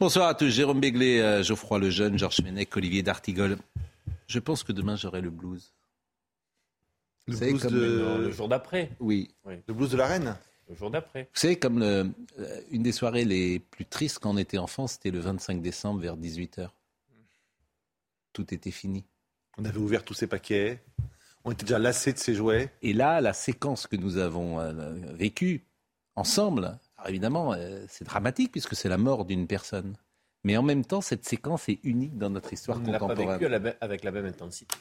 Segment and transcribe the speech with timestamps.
[0.00, 0.48] Bonsoir à tous.
[0.48, 3.58] Jérôme Béglé, euh, Geoffroy Lejeune, Georges Fenech, Olivier D'Artigol.
[4.26, 5.72] Je pense que demain j'aurai le blues.
[7.26, 7.78] Le Vous savez, blues comme de...
[7.80, 8.90] le- Le jour d'après.
[8.98, 9.30] Oui.
[9.44, 10.36] le blues de la reine
[10.68, 11.24] Le jour d'après.
[11.24, 14.86] Vous savez, comme le- euh, une des soirées les plus tristes quand on était enfant,
[14.86, 16.70] c'était le 25 décembre vers 18h.
[18.32, 19.04] Tout était fini.
[19.58, 20.82] On avait ouvert tous ces paquets.
[21.44, 22.72] On était déjà lassés de ces jouets.
[22.82, 24.72] Et là, la séquence que nous avons euh,
[25.14, 25.64] vécue
[26.16, 29.96] ensemble, alors évidemment, euh, c'est dramatique puisque c'est la mort d'une personne.
[30.44, 33.08] Mais en même temps, cette séquence est unique dans notre histoire On ne l'a pas
[33.08, 33.32] contemporaine.
[33.38, 34.74] vécu à la même- avec la même intensité.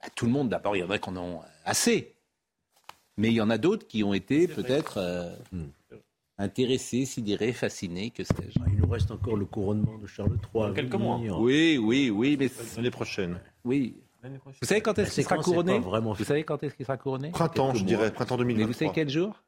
[0.00, 2.14] À tout le monde, d'abord, il y en a qui en ont assez.
[3.16, 5.34] Mais il y en a d'autres qui ont été peut-être euh,
[6.38, 8.58] intéressés, sidérés, fascinés, que sais-je.
[8.68, 10.68] Il nous reste encore le couronnement de Charles III.
[10.68, 11.38] Dans quelques venir.
[11.40, 13.40] Oui, oui, oui, mais L'année prochaine.
[13.64, 13.96] oui.
[14.22, 14.58] L'année prochaine.
[14.60, 15.78] Vous savez quand est-ce qu'il sera couronné?
[15.78, 17.30] Vous savez quand est-ce qu'il sera couronné?
[17.30, 17.86] Printemps, je mois.
[17.86, 18.12] dirais.
[18.12, 18.66] Printemps Mais 2023.
[18.66, 19.42] vous savez quel jour?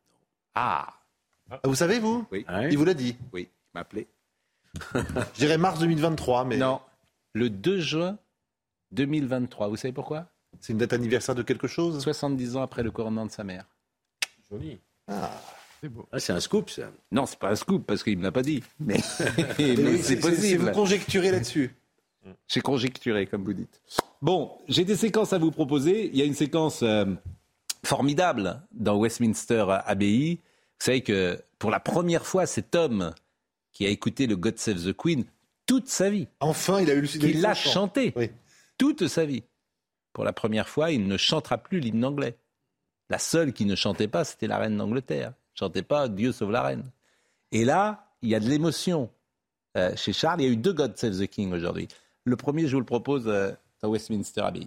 [0.54, 0.94] Ah,
[1.50, 3.16] Ah, Vous savez, vous Hein Il vous l'a dit.
[3.32, 4.06] oui, il m'a appelé.
[4.94, 6.80] Je dirais mars 2023, mais Non,
[7.32, 8.18] le 2 juin
[8.92, 9.68] 2023.
[9.68, 10.26] Vous savez pourquoi?
[10.60, 12.02] C'est une date anniversaire de quelque chose?
[12.02, 13.64] 70 ans après le couronnement de sa mère.
[14.50, 14.78] Joli.
[15.08, 15.30] Ah,
[16.18, 16.90] c'est un scoop, ça.
[17.12, 18.62] Non, c'est pas un scoop parce qu'il me l'a pas dit.
[18.80, 18.96] Mais,
[19.58, 20.72] Mais mais oui, c'est vous possible.
[20.72, 21.74] conjecturez là-dessus.
[22.48, 23.80] J'ai conjecturé, comme vous dites.
[24.20, 26.08] Bon, j'ai des séquences à vous proposer.
[26.12, 27.06] Il y a une séquence euh,
[27.84, 30.38] formidable dans Westminster Abbey.
[30.80, 33.12] Vous savez que pour la première fois, cet homme
[33.72, 35.24] qui a écouté le God Save the Queen
[35.66, 37.70] toute sa vie, Enfin, il a eu le il l'a chant.
[37.70, 38.30] chanté Oui.
[38.78, 39.42] toute sa vie,
[40.12, 42.36] pour la première fois, il ne chantera plus l'hymne anglais.
[43.10, 45.32] La seule qui ne chantait pas, c'était la reine d'Angleterre.
[45.54, 46.84] Chantait pas Dieu sauve la reine.
[47.52, 49.10] Et là, il y a de l'émotion
[49.76, 50.40] euh, chez Charles.
[50.40, 51.88] Il y a eu deux God Save the King aujourd'hui.
[52.24, 53.50] Le premier, je vous le propose euh,
[53.82, 54.66] dans Westminster Abbey.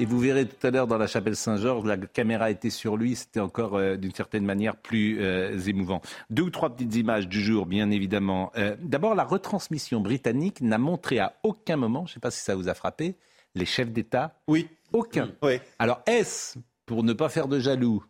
[0.00, 3.16] Et vous verrez tout à l'heure dans la chapelle Saint-Georges, la caméra était sur lui,
[3.16, 6.00] c'était encore euh, d'une certaine manière plus euh, émouvant.
[6.30, 8.52] Deux ou trois petites images du jour, bien évidemment.
[8.56, 12.40] Euh, D'abord, la retransmission britannique n'a montré à aucun moment, je ne sais pas si
[12.40, 13.16] ça vous a frappé,
[13.56, 15.30] les chefs d'État, Oui, aucun.
[15.42, 15.58] oui.
[15.80, 18.04] Alors, est-ce pour ne pas faire de jaloux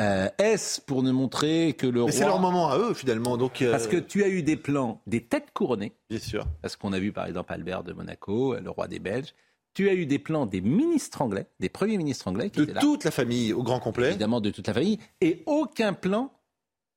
[0.00, 3.36] Euh, Est-ce pour ne montrer que le Mais c'est leur moment à eux, finalement.
[3.36, 6.46] Donc, euh, Parce que tu as eu des plans, des têtes couronnées, Bien sûr.
[6.62, 9.34] parce qu'on a vu par exemple Albert de Monaco, le roi des Belges.
[9.78, 12.72] Tu as eu des plans des ministres anglais, des premiers ministres anglais qui De étaient
[12.72, 14.08] là, toute la famille au grand complet.
[14.08, 16.32] évidemment de toute la famille, et aucun plan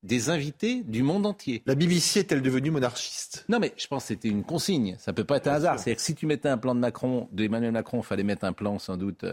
[0.01, 1.61] des invités du monde entier.
[1.67, 3.45] La BBC est-elle devenue monarchiste?
[3.49, 4.95] Non, mais je pense que c'était une consigne.
[4.97, 5.77] Ça peut pas être un hasard.
[5.77, 8.53] C'est-à-dire que si tu mettais un plan de Macron, d'Emmanuel Macron, il fallait mettre un
[8.53, 9.25] plan sans doute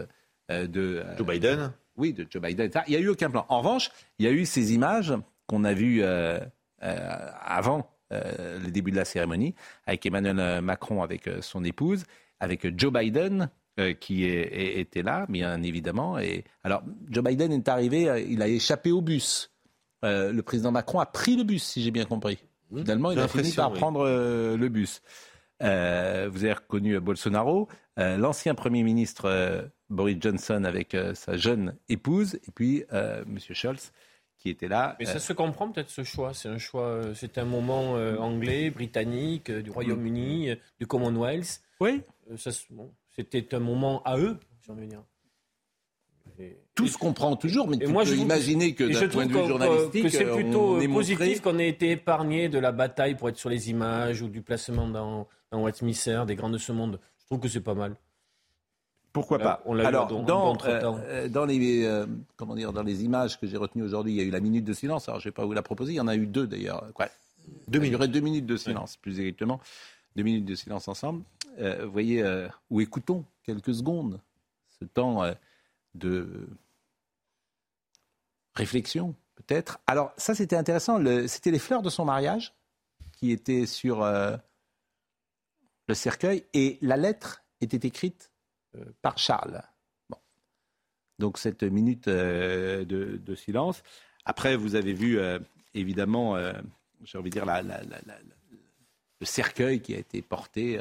[0.51, 2.69] euh, de euh, Joe Biden Oui, de Joe Biden.
[2.85, 3.47] Il n'y a eu aucun plan.
[3.49, 3.89] En revanche,
[4.19, 5.11] il y a eu ces images
[5.47, 6.37] qu'on a vues euh,
[6.83, 9.55] euh, avant euh, le début de la cérémonie,
[9.87, 12.03] avec Emmanuel Macron, avec euh, son épouse,
[12.39, 13.49] avec Joe Biden
[13.79, 16.19] euh, qui est- est- était là, bien évidemment.
[16.19, 19.51] Et alors, Joe Biden est arrivé, euh, il a échappé au bus.
[20.03, 22.39] Euh, le président Macron a pris le bus, si j'ai bien compris.
[22.75, 23.77] Finalement, il a fini par oui.
[23.79, 25.01] prendre euh, le bus.
[25.61, 32.83] Vous avez reconnu Bolsonaro, l'ancien Premier ministre Boris Johnson avec sa jeune épouse, et puis
[33.25, 33.91] Monsieur Scholz
[34.37, 34.95] qui était là.
[35.01, 36.33] Mais Euh, ça se comprend peut-être ce choix.
[36.33, 37.01] C'est un choix.
[37.13, 41.61] C'est un moment euh, anglais, britannique, euh, du Royaume-Uni, du Commonwealth.
[41.81, 42.01] oui,
[42.71, 45.03] bon, C'était un moment à eux, j'ai envie de dire.
[46.39, 49.31] Et- Tout se comprend toujours, mais tu moi, peux je imaginer que d'un point de
[49.33, 52.47] vue que- journalistique, que c'est on- plutôt on est positif montré- qu'on ait été épargné
[52.47, 56.35] de la bataille pour être sur les images ou du placement dans, dans Westminster, des
[56.35, 56.99] grands de ce monde.
[57.19, 57.95] Je trouve que c'est pas mal.
[59.11, 60.97] Pourquoi Là, pas on Alors, dans, d'entretemps.
[60.99, 62.05] euh, euh, dans, les, euh,
[62.37, 64.63] comment dire, dans les images que j'ai retenues aujourd'hui, il y a eu la minute
[64.63, 65.09] de silence.
[65.09, 65.93] Alors, je ne vais pas vous la proposer.
[65.93, 66.85] Il y en a eu deux, d'ailleurs.
[66.93, 67.07] Quoi.
[67.67, 67.95] Deux Il y minutes.
[67.95, 69.59] aurait deux minutes de silence, plus exactement.
[70.15, 71.23] Deux minutes de silence ensemble.
[71.59, 74.21] Euh, voyez, euh, ou écoutons quelques secondes
[74.79, 75.33] ce temps euh,
[75.93, 76.47] de
[78.53, 79.79] réflexion, peut-être?
[79.87, 80.99] Alors, ça, c'était intéressant.
[81.27, 82.53] C'était les fleurs de son mariage
[83.13, 88.31] qui étaient sur le cercueil et la lettre était écrite
[89.01, 89.61] par Charles.
[90.09, 90.17] Bon.
[91.19, 93.83] Donc, cette minute de, silence.
[94.25, 95.19] Après, vous avez vu,
[95.73, 96.37] évidemment,
[97.03, 100.79] j'ai envie de dire, le cercueil qui a été porté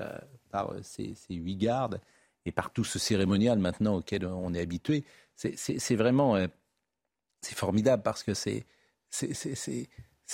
[0.49, 2.01] par euh, ces, ces huit gardes
[2.45, 5.05] et par tout ce cérémonial maintenant auquel on est habitué.
[5.37, 6.47] C'est- vraiment euh,
[7.43, 8.65] c'est formidable parce que c'est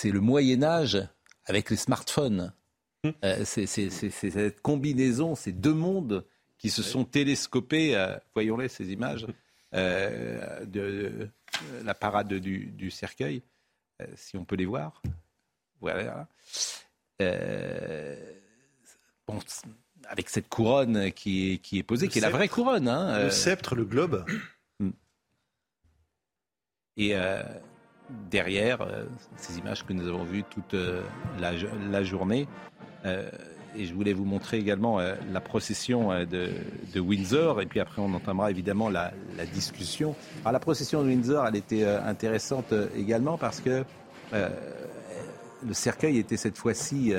[0.03, 1.07] le Moyen Âge
[1.45, 2.53] avec les smartphones.
[3.23, 6.25] Euh, c'est cette combinaison, ces deux mondes
[6.57, 9.27] qui se sont télescopés, euh, voyons-les ces images,
[9.75, 11.29] euh, de,
[11.71, 13.43] de la parade du, du cercueil,
[14.15, 15.03] si on peut les voir.
[15.81, 16.27] Voilà.
[19.27, 19.39] Bon,
[20.09, 22.87] avec cette couronne qui est, qui est posée, Le qui est la vraie couronne.
[22.87, 24.25] hein, Le euh, sceptre, le globe.
[26.97, 27.41] et euh,
[28.29, 29.05] derrière, euh,
[29.37, 31.01] ces images que nous avons vues toute euh,
[31.39, 32.47] la, jo- la journée.
[33.05, 33.29] euh,
[33.77, 36.49] et je voulais vous montrer également la procession de,
[36.93, 37.59] de Windsor.
[37.61, 40.15] Et puis après, on entamera évidemment la, la discussion.
[40.43, 43.83] Alors, la procession de Windsor, elle était intéressante également parce que
[44.31, 47.11] le cercueil était cette fois-ci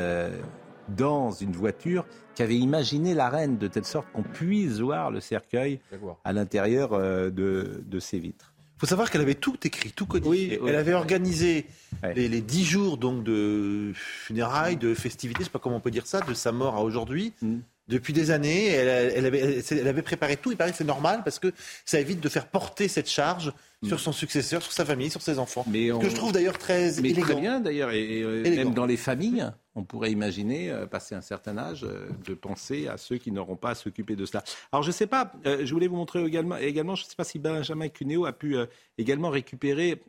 [0.89, 2.05] dans une voiture
[2.35, 5.81] qui avait imaginé la reine de telle sorte qu'on puisse voir le cercueil
[6.25, 8.53] à l'intérieur euh, de, de ses vitres.
[8.77, 10.31] Il faut savoir qu'elle avait tout écrit, tout codifié.
[10.31, 10.69] Oui, oui.
[10.69, 11.67] Elle avait organisé
[12.03, 12.13] Ouais.
[12.13, 15.91] les, les dix jours donc de funérailles, de festivités, je sais pas comment on peut
[15.91, 17.33] dire ça, de sa mort à aujourd'hui.
[17.41, 17.57] Mm.
[17.89, 20.51] Depuis des années, elle, elle avait, elle avait préparé tout.
[20.51, 21.53] Il paraît que c'est normal parce que
[21.85, 23.53] ça évite de faire porter cette charge
[23.87, 25.65] sur son successeur, sur sa famille, sur ses enfants.
[25.67, 25.71] Mm.
[25.73, 27.23] Mais Ce on- que je trouve d'ailleurs très Mais élégant.
[27.23, 31.15] très bien d'ailleurs, et, et, euh, même dans les familles, on pourrait imaginer, euh, passer
[31.15, 34.43] un certain âge, euh, de penser à ceux qui n'auront pas à s'occuper de cela.
[34.73, 37.17] Alors je ne sais pas, euh, je voulais vous montrer également, également je ne sais
[37.17, 38.57] pas si Benjamin Cuneo a pu
[38.99, 40.03] également récupérer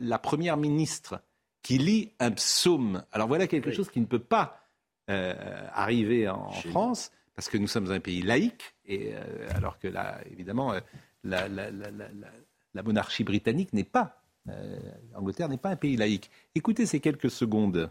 [0.00, 1.20] la première ministre
[1.62, 3.04] qui lit un psaume.
[3.12, 4.56] Alors voilà quelque chose qui ne peut pas
[5.74, 6.50] arriver en.
[6.70, 9.12] France, parce que nous sommes un pays laïque, et
[9.54, 10.72] alors que là, évidemment,
[11.24, 12.08] la, la- la- la-
[12.74, 14.78] la- monarchie britannique n'est pas, euh,
[15.12, 16.30] l'Angleterre n'est pas un pays laïque.
[16.54, 17.90] Écoutez ces quelques secondes.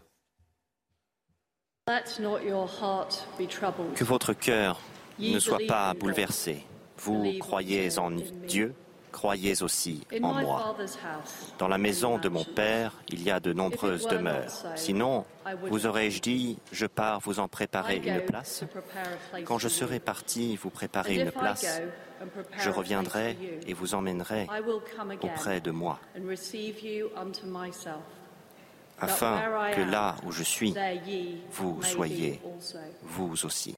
[3.94, 4.80] Que votre cœur
[5.18, 6.64] ne soit pas bouleversé.
[6.98, 8.10] Vous croyez en.
[8.46, 8.74] Dieu,
[9.10, 10.76] croyez aussi en moi.
[11.58, 12.44] Dans la maison de mon.
[12.54, 14.50] Père, il y a de nombreuses demeures.
[14.74, 15.24] Sinon,
[15.68, 18.64] vous aurais-je dit, je pars vous en préparer une place
[19.44, 21.80] Quand je serai parti vous préparer une place,
[22.58, 23.36] je reviendrai
[23.66, 24.46] et vous emmènerai
[25.22, 26.00] auprès de moi,
[28.98, 30.74] afin que là où je suis,
[31.50, 32.40] vous soyez.
[33.02, 33.74] vous aussi.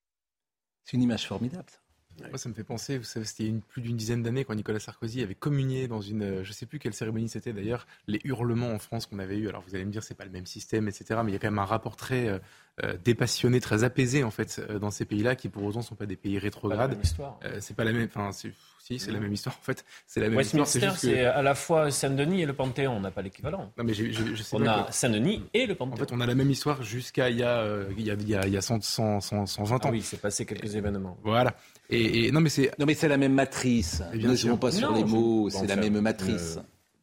[0.84, 1.70] C'est une image formidable.
[1.70, 1.81] ça.
[2.28, 4.22] Moi, ça me fait penser, vous savez, c'était il y a une- plus d'une dizaine
[4.22, 7.52] d'années quand Nicolas Sarkozy avait communié dans une, euh, je sais plus quelle cérémonie c'était
[7.52, 9.48] d'ailleurs, les hurlements en France qu'on avait eu.
[9.48, 11.20] Alors vous allez me dire, c'est pas le même système, etc.
[11.24, 12.38] Mais il y a quand même un rapport très euh,
[12.82, 16.16] euh, dépassionné, très apaisé en fait dans ces pays-là, qui pour autant sont pas des
[16.16, 16.90] pays Pas la rétrogrades.
[16.92, 17.38] même histoire.
[17.44, 19.84] Euh, c'est pas la même, enfin, c'est- si, c'est la même histoire en fait.
[20.06, 20.62] C'est la même histoire.
[20.64, 22.96] Westminster, que- c'est à la fois Saint-Denis et le Panthéon.
[22.96, 23.72] On n'a pas l'équivalent.
[23.76, 25.96] Non mais j'ai- je sais On a que- Saint-Denis et le En Panthéon.
[25.96, 28.28] fait, on a la même histoire jusqu'à il y a, euh, il y a, il
[28.28, 29.90] y a, il y a 100, 100, 100, 120 Ah ans.
[29.92, 31.16] oui, c'est passé quelques événements.
[31.22, 31.54] Voilà.
[31.93, 34.03] Et, et- non mais c'est Non, mais c'est la même matrice.
[34.15, 36.56] Ne jouons pas sur Non, les mots, c'est la même matrice.
[36.58, 36.63] euh,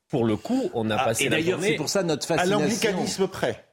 [0.09, 2.37] Pour le coup, on a Ah, passé et la d'ailleurs, c'est pour ça notre À
[2.37, 2.65] fascination.
[2.65, 3.65] l'anglicanisme près.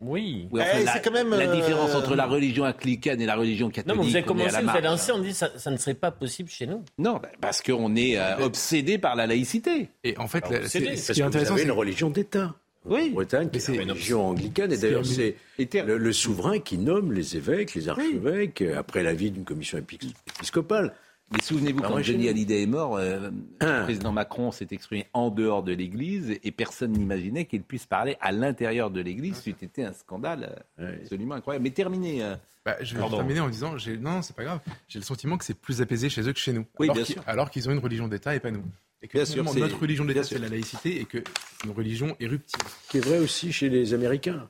[0.00, 0.48] Oui.
[0.50, 3.26] Oui, enfin, Eh, la, c'est quand même, la euh, différence entre la religion anglicane et
[3.26, 3.96] la religion Non, catholique.
[4.00, 6.10] mais vous avez à commencé, vous avez lancé, on dit ça, ça ne serait pas
[6.10, 6.82] possible chez nous.
[6.98, 9.88] Non, bah, parce qu'on est euh, obsédé par la laïcité.
[10.02, 12.54] et en fait, Alors, la- c'est ce qui est intéressant, c'est une religion d'État.
[12.84, 13.08] Oui.
[13.10, 14.72] En Bretagne, qui est c'est- la religion anglicane.
[14.72, 19.02] Et d'ailleurs, est- c'est le, le souverain qui nomme les évêques, les archevêques, euh, après
[19.02, 20.94] l'avis d'une commission épi- épiscopale.
[21.32, 22.28] Mais souvenez-vous, Ah quand Johnny.
[22.28, 23.78] Hallyday est mort, euh, Ah.
[23.78, 28.16] le président Macron s'est exprimé en dehors de l'Église et personne n'imaginait qu'il puisse parler
[28.20, 29.36] à l'intérieur de l'Église.
[29.42, 30.98] C'eût été un scandale euh, Ouais.
[31.02, 31.62] absolument incroyable.
[31.64, 32.22] Mais terminé.
[32.22, 32.34] euh,
[32.66, 33.16] Bah, je vais Pardon.
[33.18, 34.60] terminer en disant, j'ai- non, c'est pas grave.
[34.88, 36.64] J'ai le sentiment que c'est plus apaisé chez eux que chez nous.
[36.78, 37.16] Oui, qu'ils-.
[37.26, 38.62] Alors qu'ils ont une religion d'État et pas nous.
[39.04, 41.18] Et que Bien sûr, notre religion c'est la laïcité et que
[41.60, 42.62] c'est une religion éruptive.
[42.86, 44.48] Ce qui est vrai aussi chez les Américains.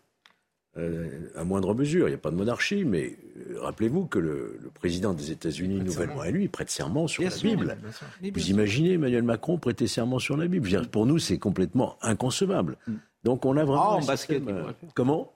[0.77, 2.07] euh, à moindre mesure.
[2.09, 3.17] Il n'y a pas de monarchie, mais
[3.51, 7.37] euh, rappelez-vous que le, le président des États-Unis, nouvellement élu, prête serment sur Bien la
[7.37, 7.77] sûr, Bible.
[7.81, 8.07] Bien sûr.
[8.33, 12.77] Vous imaginez Emmanuel Macron prêter serment sur la Bible dire, Pour nous, c'est complètement inconcevable.
[13.25, 13.93] Donc on a vraiment.
[13.93, 14.91] Ah, en basket, système, il euh, pourrait le faire.
[14.95, 15.33] Comment?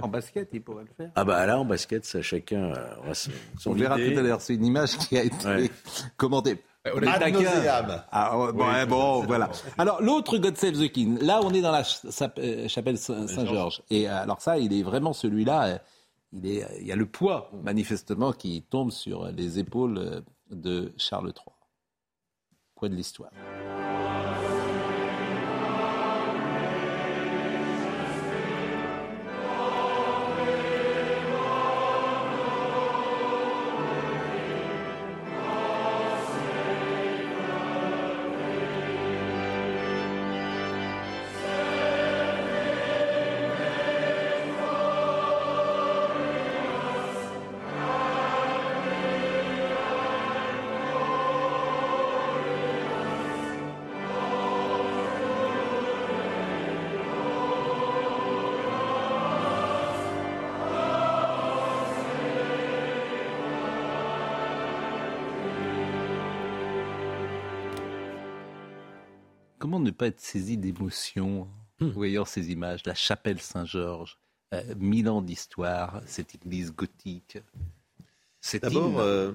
[0.00, 1.10] En basket, il pourrait le faire.
[1.14, 2.72] Ah bah là, en basket, ça chacun
[3.02, 3.30] aura son,
[3.66, 4.12] On verra idée.
[4.14, 4.40] tout à l'heure.
[4.40, 5.70] C'est une image qui a été Ouais.
[6.16, 6.56] commentée.
[6.94, 7.10] On a-
[7.68, 8.04] Ad.
[8.12, 9.50] Ah, ouais, bon, ouais, bon, voilà.
[9.78, 13.26] Alors, l'autre God Save the King, là, on est dans la sap- euh, chapelle Saint-
[13.26, 13.82] Saint-Georges.
[13.90, 15.64] Et euh, alors, ça, il est vraiment celui-là.
[15.66, 15.78] euh,
[16.32, 20.92] Il, est, il y a le poids, manifestement, qui tombe sur les épaules euh, de
[20.96, 21.54] Charles III.
[22.74, 23.30] Poids de l'histoire?
[69.66, 71.48] Comment ne pas être saisi d'émotion
[71.82, 74.16] en voyant ces images La chapelle Saint-Georges,
[74.54, 77.38] euh, mille ans d'histoire, cette église gothique.
[78.60, 79.32] D'abord, euh,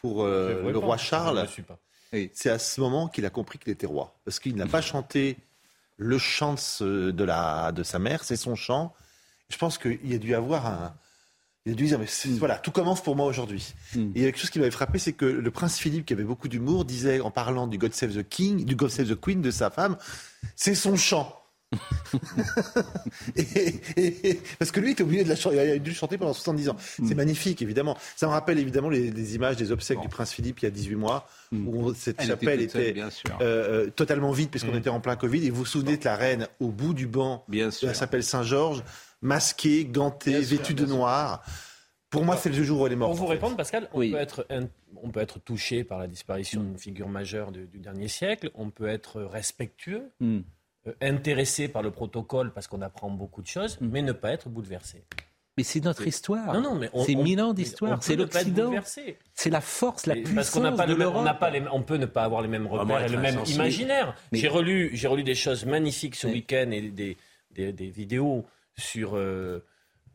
[0.00, 1.46] pour euh, le roi Charles,
[2.34, 4.18] c'est à ce moment qu'il a compris qu'il était roi.
[4.24, 5.36] Parce qu'il n'a pas chanté
[5.96, 8.92] le chant de, ce- de la, de sa mère, c'est son chant.
[9.48, 10.96] Je pense qu'il a dû avoir un.
[11.68, 13.74] Il a dû dire, mais c'est- voilà, tout commence pour moi aujourd'hui.
[13.94, 13.98] Mm.
[13.98, 16.14] Et il y a quelque chose qui m'avait frappé, c'est que le prince Philippe, qui
[16.14, 19.20] avait beaucoup d'humour, disait, en parlant du God Save the King, du God Save the
[19.20, 19.96] Queen de sa femme,
[20.56, 21.34] c'est son chant.
[23.36, 23.42] et,
[23.96, 26.32] et- et- parce que lui était obligé de la chanter, il a dû chanter pendant
[26.32, 26.76] 70 ans.
[27.06, 27.96] C'est magnifique, évidemment.
[28.16, 30.70] Ça me rappelle évidemment les, les images des obsèques du prince Philippe il y a
[30.70, 33.10] 18 mois, où cette Elle chapelle était, euh,
[33.40, 35.44] euh, totalement vide puisqu'on était en plein Covid.
[35.46, 38.22] Et vous vous souvenez de la reine au bout du banc Bien de la chapelle
[38.22, 38.82] Saint-Georges,
[39.22, 41.42] Bien sûr, vêtue de noir.
[42.10, 43.10] Pour moi, c'est le jour où elle est morte.
[43.12, 44.12] Pour vous répondre, Pascal, on, Oui.
[44.12, 44.68] peut être, un-
[45.02, 48.70] on peut être touché par la disparition d'une figure majeure du, du dernier siècle, on
[48.70, 50.38] peut être respectueux, Hmm.
[50.86, 54.48] euh, intéressé par le protocole parce qu'on apprend beaucoup de choses, mais ne pas être
[54.48, 55.04] bouleversé.
[55.58, 56.54] Mais c'est notre histoire.
[56.54, 58.00] Non, non, mais on- c'est on- mille ans on d'histoire.
[58.02, 58.72] C'est l'Occident.
[59.34, 61.24] C'est la force, la Et puissance parce qu'on n'a pas de le même- on l'Europe.
[61.26, 63.40] n'a pas les, on peut ne pas avoir les mêmes moi, repères et le même
[63.44, 64.14] imaginaire.
[64.32, 67.16] J'ai relu, j'ai relu des choses magnifiques ce week-end et des,
[67.50, 68.46] des, des vidéos
[68.78, 69.64] sur euh,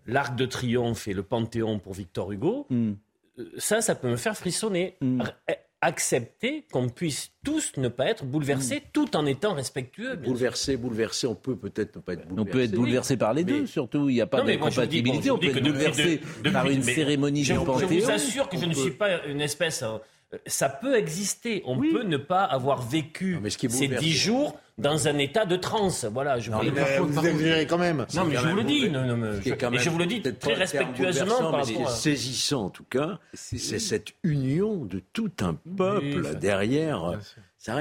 [0.08, 2.66] l'Arc de Triomphe et le Panthéon pour Victor Hugo.
[2.70, 2.94] Hmm.
[3.40, 4.96] Euh, Ça, ça peut me faire frissonner.
[5.02, 5.22] Mm.
[5.22, 5.54] R- eh,
[5.86, 8.90] Accepter qu'on puisse tous ne pas être bouleversés Mm.
[8.94, 10.16] tout en étant respectueux.
[10.16, 12.50] Bouleversé, bouleversé, on peut peut-être ne pas être bouleversé.
[12.50, 14.08] On peut être bouleversé par les deux, Mais- surtout.
[14.08, 15.28] Il n'y a pas Non, de compatibilité.
[15.30, 18.00] bon, on peut être bouleversé de- par une mais cérémonie Je, du vous- je Panthéon.
[18.06, 19.84] vous assure que je ne suis pas une espèce.
[19.84, 20.00] hein,
[20.34, 21.62] euh, Ça peut exister.
[21.66, 21.92] On Oui.
[21.92, 25.18] peut ne pas avoir vécu Non, mais ce qui est ces dix jours dans un
[25.18, 26.06] état de transe.
[26.06, 28.06] Voilà, je vous Mais vous exagérez quand même.
[28.16, 28.90] Non, mais quand je vous même le dis.
[28.90, 31.82] non, non, mais qui et je vous le dis très respectueusement par mais Ce qui
[31.82, 37.20] est saisissant en tout cas, C'est- cette union de tout un peuple derrière.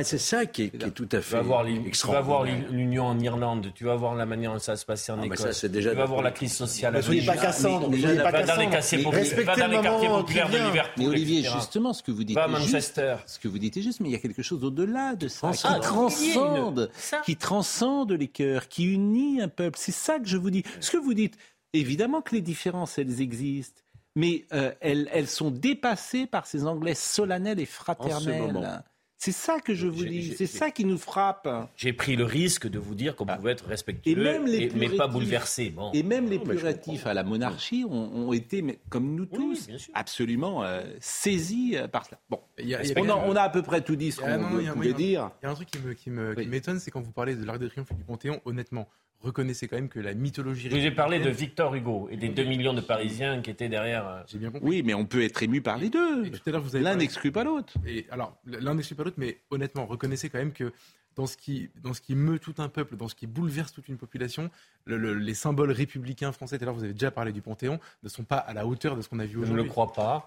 [0.05, 2.21] C'est ça qui est, qui est tout à Tu fait vas voir l'I- tu vas
[2.21, 2.71] voir extraordinaire.
[2.71, 5.23] l'Union en Irlande, tu vas voir la manière dont ça va se passer en Ah,
[5.23, 5.51] mais Écosse.
[5.51, 6.93] ça, déjà tu vas voir la crise sociale.
[6.93, 7.89] Ne à soyez pas Cassandre.
[7.91, 8.71] mais- ne mais- soyez pas Va dans les Cassandre.
[8.71, 10.57] quartiers Mais populaires, respectez va dans le les quartiers populaires qui de.
[10.59, 10.93] Liverpool.
[10.99, 11.55] Mais Olivier, etc.
[11.57, 12.73] justement, ce que vous dites Va à est juste.
[12.73, 13.15] Manchester.
[13.27, 15.51] Ce que vous dites est juste, mais il y a quelque chose au-delà de ça,
[15.51, 16.82] qui Ah, transcende,
[17.25, 19.79] qui transcende les cœurs, qui unit un peuple.
[19.79, 20.65] C'est ça que je vous dis.
[20.81, 21.37] Ce que vous dites,
[21.73, 23.81] évidemment que les différences, elles existent,
[24.15, 28.83] mais euh, elles, elles sont dépassées par ces Anglais solennels et fraternels.
[29.25, 30.35] C'est ça que je vous J'ai- dis.
[30.37, 31.49] C'est ça qui nous frappe.
[31.77, 34.81] J'ai pris le risque de vous dire qu'on pouvait être respectueux, Et même les plus
[34.81, 35.71] mais pas bouleversé.
[35.71, 35.93] Bon.
[35.93, 37.93] Et même les Non, plus rétifs à la monarchie ont,
[38.29, 42.19] ont été, mais comme nous Oui, tous, absolument euh, saisis euh, par cela.
[42.31, 44.11] Bon, Il y a- il y a on a, on à peu près tout dit
[44.11, 45.31] ce qu'on Ah, non, non, il y a- pouvait dire.
[45.41, 46.47] Il y a un truc qui me- qui me- qui Oui.
[46.49, 48.89] m'étonne, c'est quand vous parlez de l'Arc de Triomphe et du Panthéon, honnêtement,
[49.23, 50.69] reconnaissez quand même que la mythologie.
[50.71, 53.69] Je vous ai parlé de Victor Hugo et des 2 millions de Parisiens qui étaient
[53.69, 54.07] derrière.
[54.07, 54.69] euh, J'ai bien compris.
[54.69, 56.27] Oui, mais on peut être ému par les deux.
[56.27, 57.75] Et tout à l'heure, vous avez L'un n'exclut pas l'autre.
[57.87, 60.73] Et alors, l'un n'exclut pas l'autre, mais honnêtement, reconnaissez quand même que
[61.15, 63.89] dans ce qui, dans ce qui meut tout un peuple, dans ce qui bouleverse toute
[63.89, 64.51] une population,
[64.87, 67.79] le- le- les symboles républicains français, tout à l'heure vous avez déjà parlé du Panthéon,
[68.03, 69.65] ne sont pas à la hauteur de ce qu'on a vu Je ne aujourd'hui.
[69.65, 70.25] le crois pas.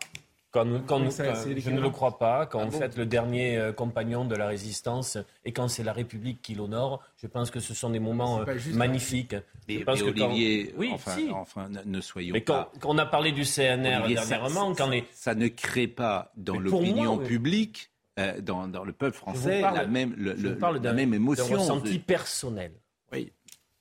[0.55, 2.45] Quand quand Ça, quand- je ne le crois pas.
[2.45, 5.83] Quand Ah on bon fait le dernier euh, compagnon de la résistance et quand c'est
[5.83, 9.35] la République qui l'honore, je pense que ce sont des moments euh, juste- magnifiques.
[9.67, 11.29] Mais, Je pense mais que quand- Olivier, Oui, enfin, si.
[11.31, 12.71] enfin, ne, soyons Mais quand, pas.
[12.79, 15.87] quand on a parlé du CNR Olivier, ça- dernièrement, ça, quand les, ça ne crée
[15.87, 17.25] pas dans l'opinion oui.
[17.25, 20.79] publique, euh, dans, dans le peuple français, parle- la même, le- je le- vous parle
[20.81, 21.45] la même émotion.
[21.59, 22.71] ressenti personnel.
[23.11, 23.31] Oui.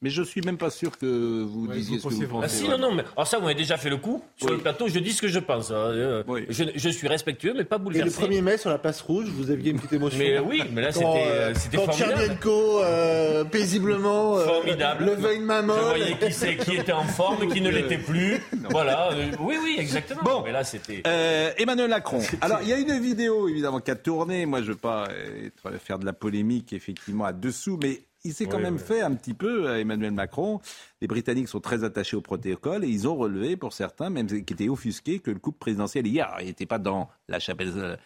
[0.05, 2.45] Mais je suis même pas sûr que vous Ouais, disiez vous ce que vous pensez.
[2.45, 2.71] Ah si, ouais.
[2.77, 4.23] non, non, mais alors ça, on a déjà fait le coup.
[4.37, 4.57] Sur Oui.
[4.57, 5.71] le plateau, je dis ce que je pense.
[5.71, 5.75] hein.
[5.77, 6.45] Euh, Oui.
[6.51, 8.23] je, je suis respectueux, mais pas Et le bouleversé.
[8.23, 10.19] 1er mai, sur la place rouge, vous aviez une petite émotion.
[10.19, 12.21] Mais oui, mais là, c'était euh, c'était quand formidable.
[12.21, 15.07] Tchernenko, euh, paisiblement, euh, Formidable.
[15.07, 18.39] levait une main Je voyais qui, c'est- qui était en forme, qui ne l'était plus.
[18.71, 19.11] Voilà.
[19.13, 20.21] euh, oui, oui, exactement.
[20.23, 20.43] Bon.
[20.45, 21.03] Mais là, c'était.
[21.07, 22.21] Euh, Emmanuel Macron.
[22.43, 24.45] Alors, il y a une vidéo, évidemment, qui a tourné.
[24.45, 25.09] Moi, je ne veux pas
[25.47, 28.81] être- faire de la polémique, effectivement, à dessous, mais il s'est quand Oui, même oui.
[28.81, 30.61] fait un petit peu, euh, Emmanuel Macron.
[31.01, 34.53] Les Britanniques sont très attachés au protocole et ils ont relevé, pour certains, même qui
[34.53, 37.97] étaient offusqués, que le couple présidentiel hier, il n'était pas dans la chapelle euh,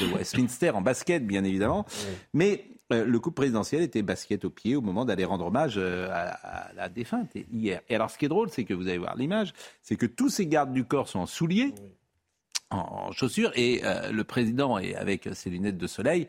[0.00, 1.84] de Westminster en basket, bien évidemment,
[2.32, 6.08] mais euh, le couple présidentiel était basket au pied au moment d'aller rendre hommage euh,
[6.10, 7.82] à, à la défunte hier.
[7.90, 10.30] Et alors, ce qui est drôle, c'est que vous allez voir l'image, c'est que tous
[10.30, 11.74] ces gardes du corps sont en souliers
[12.70, 16.28] en, en chaussures et euh, le président est avec ses lunettes de soleil.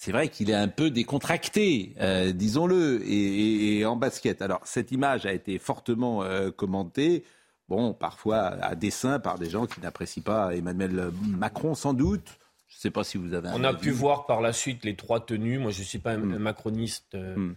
[0.00, 4.40] C'est vrai qu'il est un peu décontracté, euh, disons-le, et, et- et en basket.
[4.42, 7.24] Alors cette image a été fortement euh, commentée,
[7.68, 12.38] bon, parfois à dessein par des gens qui n'apprécient pas Emmanuel Macron, sans doute.
[12.68, 13.48] Je ne sais pas si vous avez.
[13.48, 13.78] Un On a avis.
[13.78, 15.58] pu voir par la suite les trois tenues.
[15.58, 17.56] Moi, je ne suis pas un, un macroniste euh, Mm.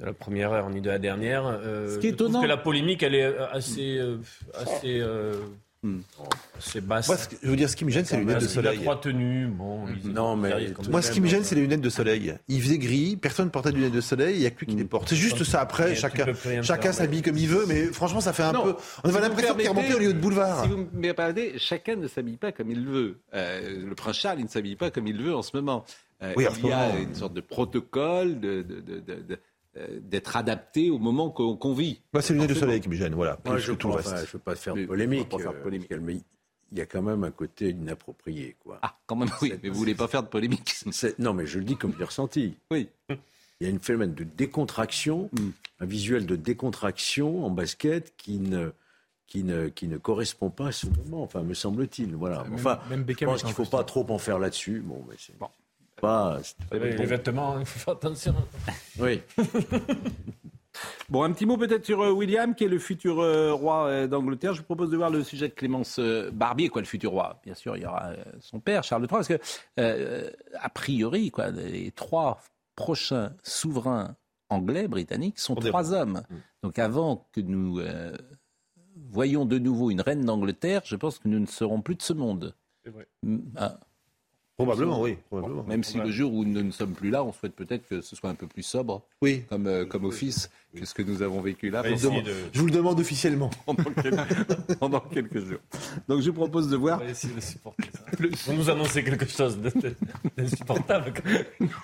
[0.00, 1.46] de la première heure ni de la dernière.
[1.46, 4.16] Euh, Ce qui est je étonnant- que la polémique, elle est assez, euh,
[4.54, 5.34] assez, euh,
[5.84, 5.98] Mm.
[6.82, 7.06] basse.
[7.06, 8.48] Moi, ce que- je veux dire, ce qui me gêne, c'est les lunettes de Il
[8.48, 8.78] a soleil.
[8.80, 9.46] trois tenues.
[9.46, 10.52] Bon, ils- Non, mais
[10.90, 12.34] Moi, ce qui me gêne, c'est les lunettes de soleil.
[12.48, 14.66] Il faisait gris, personne ne portait de lunettes de soleil, il n'y a que lui
[14.66, 15.08] qui les porte.
[15.08, 15.60] C'est juste ça.
[15.60, 16.26] Après, chacun,
[16.62, 18.64] chacun s'habille comme il veut, mais franchement, ça fait un Non.
[18.64, 18.74] peu.
[19.04, 20.64] On avait l'impression qu'il remontait au lieu de boulevard.
[20.64, 23.18] Si vous me permettez, chacun ne s'habille pas comme il veut.
[23.34, 25.84] Euh, le prince Charles, il ne s'habille pas comme il veut en ce moment.
[26.24, 26.98] Euh, Oui, il y a moment.
[26.98, 29.38] une sorte de protocole de- de- de- de- de-
[30.00, 32.00] d'être adapté au moment qu'on vit.
[32.12, 32.60] Moi, c'est de Forcément.
[32.60, 33.38] soleil qui me gênent, voilà.
[33.44, 34.32] Moi, je que tout le ne reste.
[34.32, 35.28] veux pas faire de Mais polémique.
[35.32, 35.90] on va pas faire de euh, polémique.
[36.00, 36.16] mais
[36.72, 38.56] il y a quand même un côté inapproprié.
[38.58, 38.78] Quoi.
[38.82, 40.74] Ah, quand même, oui, mais vous voulez pas faire de polémique.
[41.18, 42.56] Non, mais je le dis comme je l'ai ressenti.
[42.70, 42.88] Oui.
[43.60, 45.48] Il y a un phénomène de décontraction, Mm.
[45.80, 48.70] un visuel de décontraction en basket qui ne,
[49.26, 52.14] qui ne, qui ne correspond pas à ce moment, enfin, me semble-t-il.
[52.14, 52.44] Voilà.
[52.44, 54.80] Même- Enfin, même je pense qu'il ne faut pas trop en faire là-dessus.
[54.84, 55.48] Bon, mais c'est Bon.
[56.00, 56.38] Pas.
[56.42, 58.34] c'est- Les vêtements, il faut faire attention.
[58.98, 59.20] Oui.
[61.08, 64.06] Bon, un petit mot peut-être sur euh, William, qui est le futur euh, roi euh,
[64.06, 64.52] d'Angleterre.
[64.52, 67.40] Je vous propose de voir le sujet de Clémence euh, Barbier, quoi, le futur roi?
[67.42, 69.38] Bien sûr, il y aura son père, Charles III, parce que,
[69.80, 72.40] euh, a priori, quoi, les trois
[72.76, 74.14] prochains souverains
[74.50, 76.22] anglais, britanniques, sont trois hommes.
[76.62, 78.12] Donc avant que nous euh,
[79.10, 82.12] voyions de nouveau une reine d'Angleterre, je pense que nous ne serons plus de ce
[82.12, 82.54] monde.
[82.84, 83.08] C'est vrai.
[83.24, 83.80] Mm, ah.
[84.58, 85.16] Probablement, oui.
[85.28, 85.62] Probablement.
[85.64, 88.16] Même si le jour où nous ne sommes plus là, on souhaite peut-être que ce
[88.16, 89.44] soit un peu plus sobre, Oui.
[89.48, 91.82] comme, euh, comme office, que ce que nous avons vécu là.
[91.82, 93.50] De- Je vous le demande officiellement.
[93.66, 95.60] pendant quelques, pendant quelques jours.
[96.08, 96.98] Donc je vous propose de on voir.
[96.98, 98.04] va essayer de supporter ça.
[98.46, 99.58] Vous nous annoncez quelque chose
[100.36, 101.12] d'insupportable.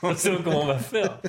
[0.03, 1.21] On sait comment on va faire.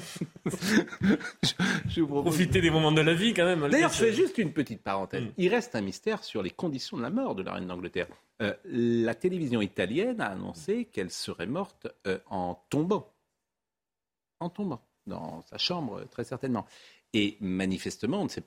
[1.90, 3.68] Je vous propose- Profiter des moments de la vie quand même.
[3.70, 5.24] D'ailleurs, je fais juste une petite parenthèse.
[5.24, 5.32] Mm.
[5.38, 8.08] Il reste un mystère sur les conditions de la mort de la reine d'Angleterre.
[8.42, 13.14] Euh, la télévision italienne a annoncé qu'elle serait morte euh, en tombant.
[14.40, 14.82] En tombant.
[15.08, 16.66] Dans sa chambre, euh, très certainement.
[17.14, 18.44] Et manifestement, on ne sait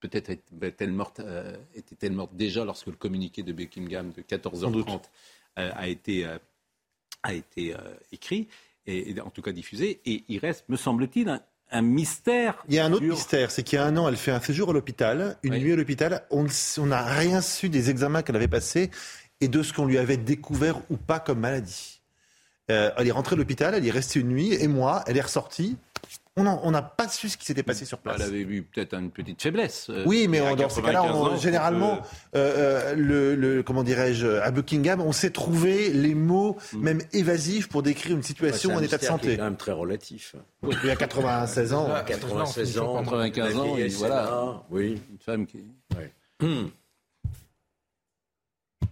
[0.00, 5.02] peut-être est-elle morte, euh, était-elle morte déjà lorsque le communiqué de Buckingham de 14h30
[5.58, 6.26] euh, a été,
[7.22, 7.74] a été
[8.12, 8.48] écrit,
[8.86, 10.00] et, et en tout cas diffusé.
[10.04, 12.64] Et il reste, me semble-t-il, un, un mystère.
[12.68, 14.40] Il y a un autre mystère, c'est qu'il y a un an, elle fait un
[14.40, 15.60] séjour à l'hôpital, une Oui.
[15.60, 16.22] nuit à l'hôpital.
[16.30, 16.46] On
[16.86, 18.90] n'a rien su des examens qu'elle avait passés
[19.40, 22.00] et de ce qu'on lui avait découvert ou pas comme maladie.
[22.70, 25.20] Euh, elle est rentrée à l'hôpital, elle est restée une nuit, et moi, elle est
[25.22, 25.76] ressortie.
[26.38, 28.16] On n'a pas su ce qui s'était passé sur place.
[28.20, 29.86] Elle avait eu peut-être une petite faiblesse.
[29.88, 32.02] euh, Oui, mais dans ces cas-là, 95 on- ans, généralement,
[32.34, 36.78] euh, euh, le, le- comment dirais-je, à Buckingham, on sait trouver les mots, Mm.
[36.82, 39.38] même évasifs, pour décrire une situation C'est en un état de santé.
[39.38, 40.36] quand même très relatif.
[40.62, 41.88] Il y a 96 ans.
[41.90, 44.62] Ah, 96 ans, 95 la ans, et voilà.
[44.70, 45.00] Oui.
[45.10, 45.64] une femme qui.
[46.42, 46.66] Hmm.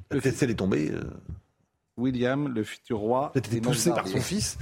[0.08, 1.02] Peut-être elle est tombée, euh,
[1.98, 3.32] William, le futur roi.
[3.34, 4.56] été des poussée par son fils.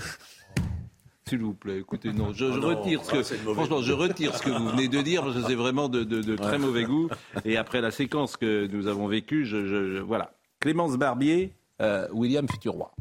[1.28, 3.82] S'il vous plaît, écoutez, non, je, je Oh non, retire ce que, franchement, goût.
[3.82, 6.36] je retire ce que vous venez de dire, parce que c'est vraiment de, de- de
[6.36, 6.58] très Ouais.
[6.58, 7.08] mauvais goût.
[7.44, 10.34] Et après la séquence que nous avons vécue, je, je- je- voilà.
[10.60, 12.92] Clémence Barbier, euh, William, futur roi.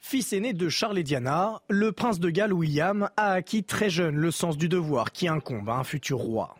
[0.00, 4.16] Fils aîné de Charles et Diana, le prince de Galles William a acquis très jeune
[4.16, 6.54] le sens du devoir qui incombe à un futur roi.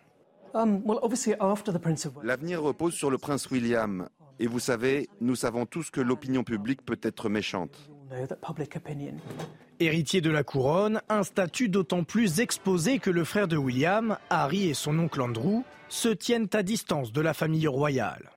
[2.22, 4.09] L'avenir repose sur le prince William.
[4.40, 7.88] Et vous savez, nous savons tous que l'opinion publique peut être méchante.
[9.81, 14.68] Héritier de la couronne, un statut d'autant plus exposé que le frère de William, Harry
[14.68, 18.31] et son oncle Andrew, se tiennent à distance de la famille royale.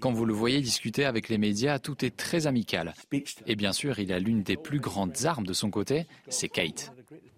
[0.00, 2.94] Quand vous le voyez discuter avec les médias, tout est très amical.
[3.46, 6.92] Et bien sûr, il a l'une des plus grandes armes de son côté, c'est Kate.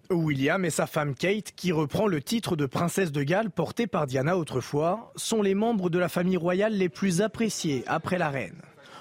[0.09, 4.07] William et sa femme Kate, qui reprend le titre de princesse de Galles porté par
[4.07, 8.59] Diana autrefois, sont les membres de la famille royale les plus appréciés après la reine.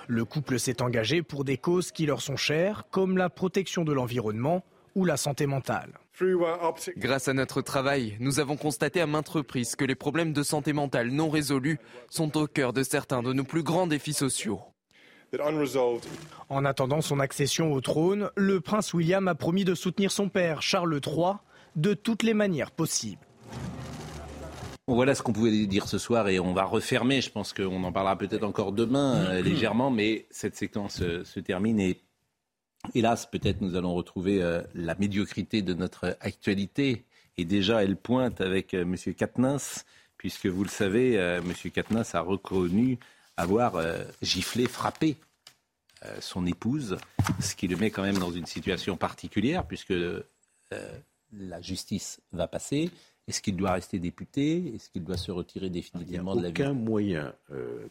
[0.08, 3.92] Le couple s'est engagé pour des causes qui leur sont chères, comme la protection de
[3.92, 5.92] l'environnement ou la santé mentale.
[6.96, 10.72] Grâce à notre travail, nous avons constaté à maintes reprises que les problèmes de santé
[10.72, 14.60] mentale non résolus sont au cœur de certains de nos plus grands défis sociaux.
[16.48, 20.62] En attendant son accession au trône, le prince William a promis de soutenir son père,
[20.62, 21.34] Charles III,
[21.76, 23.20] de toutes les manières possibles.
[24.88, 27.20] Voilà ce qu'on pouvait dire ce soir et on va refermer.
[27.20, 31.40] Je pense qu'on en parlera peut-être encore demain euh, légèrement, mais cette séquence euh, se
[31.40, 32.00] termine et
[32.94, 37.04] hélas, peut-être nous allons retrouver euh, la médiocrité de notre actualité.
[37.36, 38.96] Et déjà, elle pointe avec M.
[39.14, 39.58] Katnins,
[40.16, 41.52] puisque vous le savez, M.
[41.70, 42.98] Katnins a reconnu
[43.36, 43.80] avoir
[44.22, 45.16] giflé, frappé
[46.18, 46.96] son épouse,
[47.38, 49.94] ce qui le met quand même dans une situation particulière, puisque
[51.32, 52.90] la justice va passer.
[53.28, 54.72] Est-ce qu'il doit rester député?
[54.74, 56.54] Est-ce qu'il doit se retirer définitivement de la vie?
[56.56, 57.86] Il n'y a aucun moyen euh,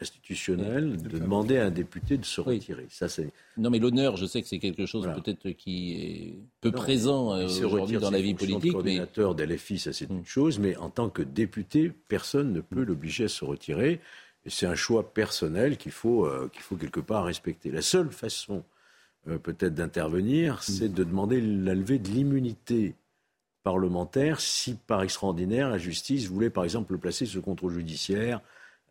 [0.00, 2.86] institutionnel de demander à un député de se retirer.
[2.88, 3.30] Ça, c'est...
[3.58, 7.44] Non, mais l'honneur, je sais que c'est quelque chose peut-être qui est peu présent euh,
[7.44, 8.64] aujourd'hui dans la vie politique.
[8.64, 9.46] Le coordinateur mais...
[9.46, 13.28] d'LFI, ça c'est une chose, mais en tant que député, personne ne peut l'obliger à
[13.28, 14.00] se retirer.
[14.46, 17.70] Et c'est un choix personnel qu'il faut, euh, qu'il faut quelque part respecter.
[17.70, 18.64] La seule façon
[19.42, 22.94] peut-être d'intervenir, c'est de demander la levée de l'immunité
[23.62, 28.40] parlementaire si, par extraordinaire, la justice voulait, par exemple, le placer sous contrôle judiciaire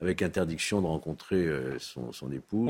[0.02, 2.70] avec interdiction de rencontrer euh, son, son épouse.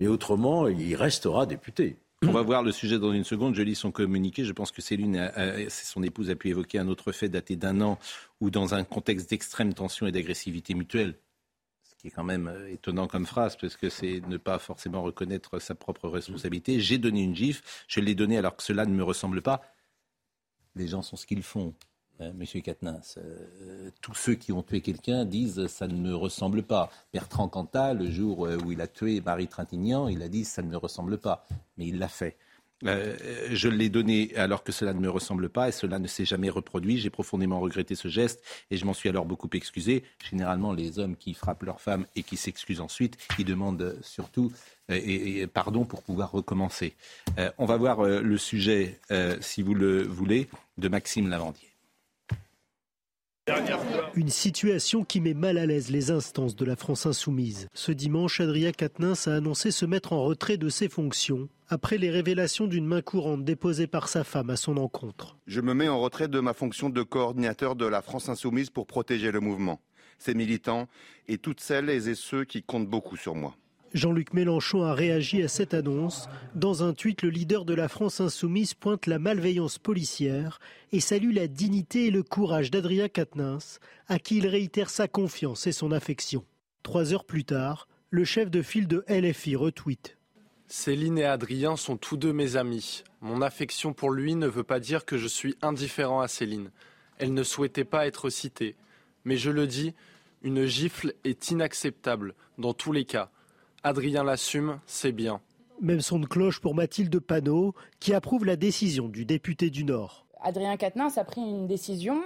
[0.00, 1.96] Mais autrement, il restera député.
[2.22, 3.54] On va voir le sujet dans une seconde.
[3.54, 4.44] Je lis son communiqué.
[4.44, 5.30] Je pense que Céline,
[5.68, 7.98] son épouse, a pu évoquer un autre fait daté d'un an
[8.40, 11.14] ou dans un contexte d'extrême tension et d'agressivité mutuelle.
[11.82, 15.02] Ce qui est quand même euh, étonnant comme phrase, parce que c'est ne pas forcément
[15.02, 16.80] reconnaître sa propre responsabilité.
[16.80, 17.62] J'ai donné une gifle.
[17.86, 19.62] Je l'ai donnée alors que cela ne me ressemble pas
[20.76, 21.74] les gens sont ce qu'ils font.
[22.20, 26.62] Hein, Monsieur Katnas, euh, tous ceux qui ont tué quelqu'un disent ça ne me ressemble
[26.62, 26.90] pas.
[27.12, 30.62] Bertrand Cantat, le jour euh, où il a tué Marie Trintignant, il a dit ça
[30.62, 31.44] ne me ressemble pas,
[31.76, 32.36] mais il l'a fait.
[32.84, 33.16] Euh,
[33.50, 36.50] je l'ai donné alors que cela ne me ressemble pas et cela ne s'est jamais
[36.50, 36.98] reproduit.
[36.98, 40.04] J'ai profondément regretté ce geste et je m'en suis alors beaucoup excusé.
[40.28, 44.52] Généralement, les hommes qui frappent leur femme et qui s'excusent ensuite, ils demandent surtout
[44.88, 46.94] et, pardon pour pouvoir recommencer.
[47.58, 49.00] on va voir le sujet,
[49.40, 51.75] si vous le voulez, de Maxime Lavandier.
[54.16, 57.68] Une situation qui met mal à l'aise les instances de la France insoumise.
[57.74, 62.10] Ce dimanche, Adrien Quatennens a annoncé se mettre en retrait de ses fonctions après les
[62.10, 65.36] révélations d'une main courante déposée par sa femme à son encontre.
[65.46, 68.88] Je me mets en retrait de ma fonction de coordinateur de la France insoumise pour
[68.88, 69.80] protéger le mouvement,
[70.18, 70.88] ses militants
[71.28, 73.54] et toutes celles et ceux qui comptent beaucoup sur moi.
[73.96, 76.28] Jean-Luc Mélenchon a réagi à cette annonce.
[76.54, 80.60] Dans un tweet, le leader de la France insoumise pointe la malveillance policière
[80.92, 85.66] et salue la dignité et le courage d'Adrien Quatennens, à qui il réitère sa confiance
[85.66, 86.44] et son affection.
[86.82, 90.18] Trois heures plus tard, le chef de file de LFI retweet.
[90.66, 93.02] Céline et Adrien sont tous deux mes amis.
[93.22, 96.70] Mon affection pour lui ne veut pas dire que je suis indifférent à Céline.
[97.16, 98.76] Elle ne souhaitait pas être citée.
[99.24, 99.94] Mais je le dis,
[100.42, 103.30] une gifle est inacceptable dans tous les cas.
[103.86, 105.40] Adrien l'assume, c'est bien.
[105.80, 110.26] Même son de cloche pour Mathilde Panot, qui approuve la décision du député du Nord.
[110.40, 112.20] Adrien Quatennens a pris une décision,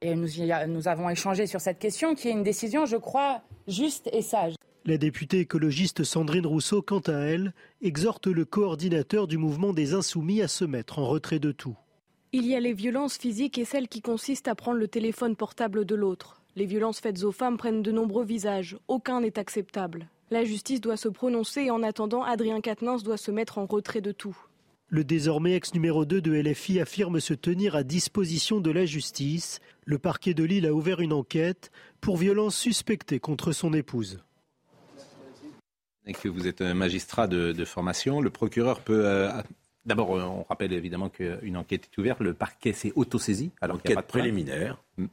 [0.00, 0.28] et nous,
[0.68, 4.54] nous avons échangé sur cette question, qui est une décision, je crois, juste et sage.
[4.84, 10.40] La députée écologiste Sandrine Rousseau, quant à elle, exhorte le coordinateur du mouvement des Insoumis
[10.40, 11.76] à se mettre en retrait de tout.
[12.30, 15.84] Il y a les violences physiques et celles qui consistent à prendre le téléphone portable
[15.84, 16.42] de l'autre.
[16.54, 18.78] Les violences faites aux femmes prennent de nombreux visages.
[18.86, 20.08] Aucun n'est acceptable.
[20.30, 24.02] La justice doit se prononcer et en attendant, Adrien Quatennens doit se mettre en retrait
[24.02, 24.36] de tout.
[24.90, 29.60] Le désormais ex numéro 2 de LFI affirme se tenir à disposition de la justice.
[29.84, 34.18] Le parquet de Lille a ouvert une enquête pour violence suspectée contre son épouse.
[36.06, 39.04] Et que vous êtes un magistrat de, formation, le procureur peut.
[39.04, 39.30] Euh,
[39.84, 42.20] d'abord, euh, on rappelle évidemment qu'une enquête est ouverte.
[42.20, 43.50] Le parquet s'est autosaisi.
[43.60, 44.82] Alors enquête pas de préliminaire.
[44.96, 45.04] Mm.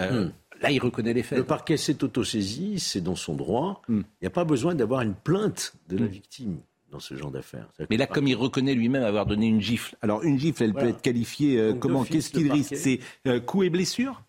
[0.00, 0.32] Euh, hmm.
[0.64, 1.38] Là, il reconnaît les faits.
[1.38, 3.82] Le parquet s'est autosaisi, c'est dans son droit.
[3.88, 4.00] Hmm.
[4.00, 6.08] Il n'y a pas besoin d'avoir une plainte de la hmm.
[6.08, 6.56] victime
[6.90, 7.68] dans ce genre d'affaires.
[7.90, 10.88] Mais là, comme il reconnaît lui-même avoir donné une gifle, alors une gifle, elle peut
[10.88, 14.22] être qualifiée euh, comment Qu'est-ce qu'il risque C'est euh, coup et blessure?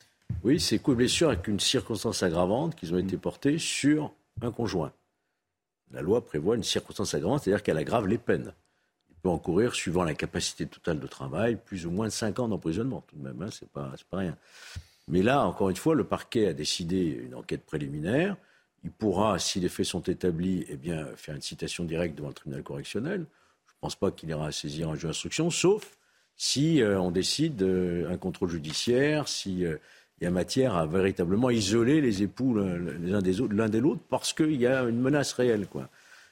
[0.44, 4.52] Oui, c'est coup et blessure avec une circonstance aggravante qui ont été portées sur un
[4.52, 4.92] conjoint.
[5.92, 8.52] La loi prévoit une circonstance aggravante, c'est-à-dire qu'elle aggrave les peines.
[9.10, 12.48] Il peut encourir, suivant la capacité totale de travail, plus ou moins de 5 ans
[12.48, 14.36] d'emprisonnement, tout de même, hein, c'est pas, pas rien.
[15.08, 18.38] Mais là, encore une fois, le parquet a décidé une enquête préliminaire.
[18.84, 22.34] Il pourra, si les faits sont établis, eh bien, faire une citation directe devant le
[22.34, 23.26] tribunal correctionnel.
[23.68, 25.96] Je ne pense pas qu'il ira saisir un juge d'instruction, sauf
[26.38, 29.78] si euh, on décide euh, un contrôle judiciaire, si euh,
[30.22, 34.84] y a matière à véritablement isoler les époux l'un des autres, parce qu'il y a
[34.84, 35.90] une menace réelle, quoi.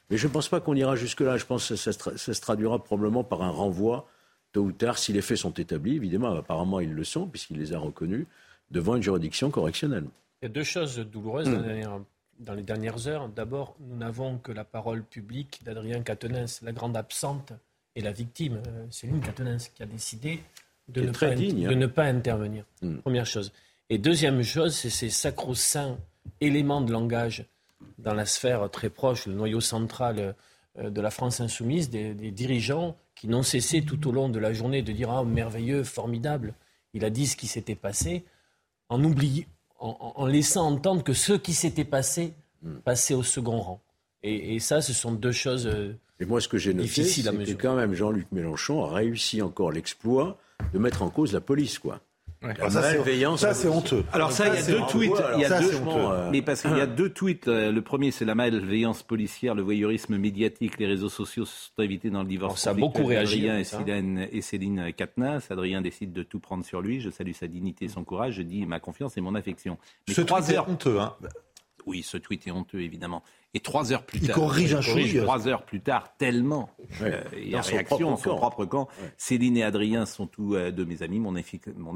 [0.09, 1.37] Mais je ne pense pas qu'on ira jusque-là.
[1.37, 4.07] Je pense que ça se traduira probablement par un renvoi,
[4.51, 5.95] tôt ou tard, si les faits sont établis.
[5.95, 8.27] Évidemment, apparemment, ils le sont, puisqu'il les a reconnus,
[8.71, 10.05] devant une juridiction correctionnelle.
[10.41, 11.53] Il y a deux choses douloureuses Hmm.
[11.53, 11.99] dans, les dernières,
[12.39, 13.29] dans les dernières heures.
[13.29, 17.53] D'abord, nous n'avons que la parole publique d'Adrien Quatennens, la grande absente
[17.95, 18.61] et la victime.
[18.67, 20.41] Euh, Céline Quatennens qui a décidé
[20.89, 21.75] de, ne pas, digne, de hein.
[21.75, 22.65] ne pas intervenir.
[22.81, 22.97] Hmm.
[22.97, 23.53] Première chose.
[23.89, 25.97] Et deuxième chose, c'est ces sacro-saints
[26.41, 27.45] éléments de langage
[27.99, 30.35] dans la sphère très proche, le noyau central
[30.79, 34.39] euh, de la France insoumise, des, des dirigeants qui n'ont cessé tout au long de
[34.39, 36.53] la journée de dire Ah, merveilleux, formidable,
[36.93, 38.25] il a dit ce qui s'était passé,
[38.89, 39.45] en, oublie-
[39.79, 42.33] en, en- en laissant entendre que ce qui s'était passé
[42.85, 43.81] passait au second rang.
[44.23, 46.87] Et, et ça, ce sont deux choses euh, Et moi, ce que j'ai noté,
[47.23, 50.37] c'est que quand même Jean-Luc Mélenchon a réussi encore l'exploit
[50.73, 51.99] de mettre en cause la police, quoi.
[52.43, 53.39] La Ah, ça, c'est- malveillance.
[53.41, 54.03] ça, c'est honteux.
[54.11, 55.23] Alors ça, il y a deux tweets.
[55.35, 55.71] Il y a Ça, deux,
[56.31, 57.47] mais parce qu'il y a deux tweets.
[57.47, 60.77] Euh, Le premier, c'est la malveillance policière, le voyeurisme médiatique.
[60.79, 62.51] Les réseaux sociaux se sont invités dans le divorce.
[62.53, 63.63] Alors, ça a beaucoup réagi, d'Adrien hein, et.
[63.63, 65.47] Céline, et Céline Katnas.
[65.49, 66.99] Adrien décide de tout prendre sur lui.
[66.99, 68.33] Je salue sa dignité et son courage.
[68.35, 69.77] Je dis ma confiance et mon affection.
[70.07, 70.67] Mais Ce trois heures.
[70.69, 70.99] honteux.
[70.99, 71.13] Hein.
[71.85, 73.23] Oui, ce tweet est honteux, évidemment.
[73.53, 74.35] Et trois heures plus Il tard.
[74.35, 75.21] corrige un chouïa.
[75.21, 76.69] Trois heures plus tard, tellement.
[77.01, 78.87] euh, il y a réaction en son propre camp.
[79.17, 81.19] Céline et Adrien sont tous euh, de mes amis.
[81.19, 81.35] Mon,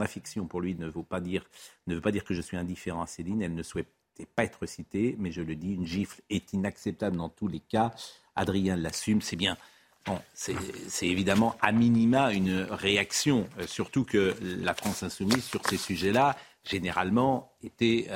[0.01, 1.43] affection pour lui ne, vaut pas dire,
[1.87, 3.41] ne veut pas dire que je suis indifférent à Céline.
[3.41, 7.29] Elle ne souhaitait pas être citée, mais je le dis, une gifle est inacceptable dans
[7.29, 7.91] tous les cas.
[8.35, 9.57] Adrien l'assume, c'est bien.
[10.05, 10.55] Bon, c'est
[10.87, 16.37] c'est évidemment à minima une réaction, euh, surtout que la France insoumise sur ces sujets-là,
[16.63, 18.07] généralement, était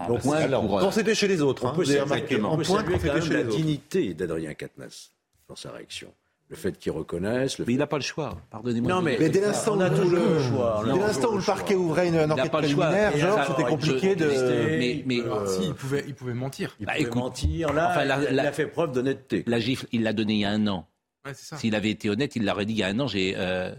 [0.00, 1.82] euh, en Donc, point alors, pour, euh, quand c'était chez les autres, On hein, peut
[1.82, 5.10] on point quand quand c'était même chez la dignité d'Adrien Quatennens
[5.48, 6.12] dans sa réaction.
[6.50, 7.58] Le fait qu'il reconnaisse.
[7.58, 8.92] Le Mais il n'a pas le choix, pardonnez-moi.
[8.92, 9.78] Non, mais, Mais dès l'instant où
[10.10, 10.82] le, choix.
[10.84, 12.86] dès l'instant où parquet ouvrait une, enquête pas le choix.
[12.90, 14.26] préliminaire, genre, c'était je- compliqué de.
[14.26, 16.76] Mais, mais Euh, Si, il pouvait, il pouvait mentir.
[16.80, 17.72] Il Bah, pouvait écoute, mentir.
[17.72, 19.42] Là, enfin, la- il, a- il la- a fait preuve d'honnêteté.
[19.46, 20.86] la gifle, il l'a donnée il y a un an.
[21.24, 21.32] Ouais.
[21.34, 23.74] S'il avait été honnête, il l'aurait dit il y a un an, j'ai euh,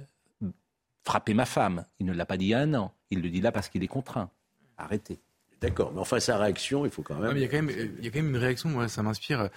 [1.03, 1.85] frappé ma femme.
[1.99, 2.91] Il ne l'a pas dit il y a un an.
[3.11, 4.31] Il le dit là parce qu'il est contraint.
[4.77, 5.19] Arrêtez.
[5.65, 7.23] D'accord, mais enfin, sa réaction, il faut quand même.
[7.23, 8.87] Ouais, mais il y a quand même, il y a quand même une réaction, moi,
[8.87, 9.49] ça m'inspire.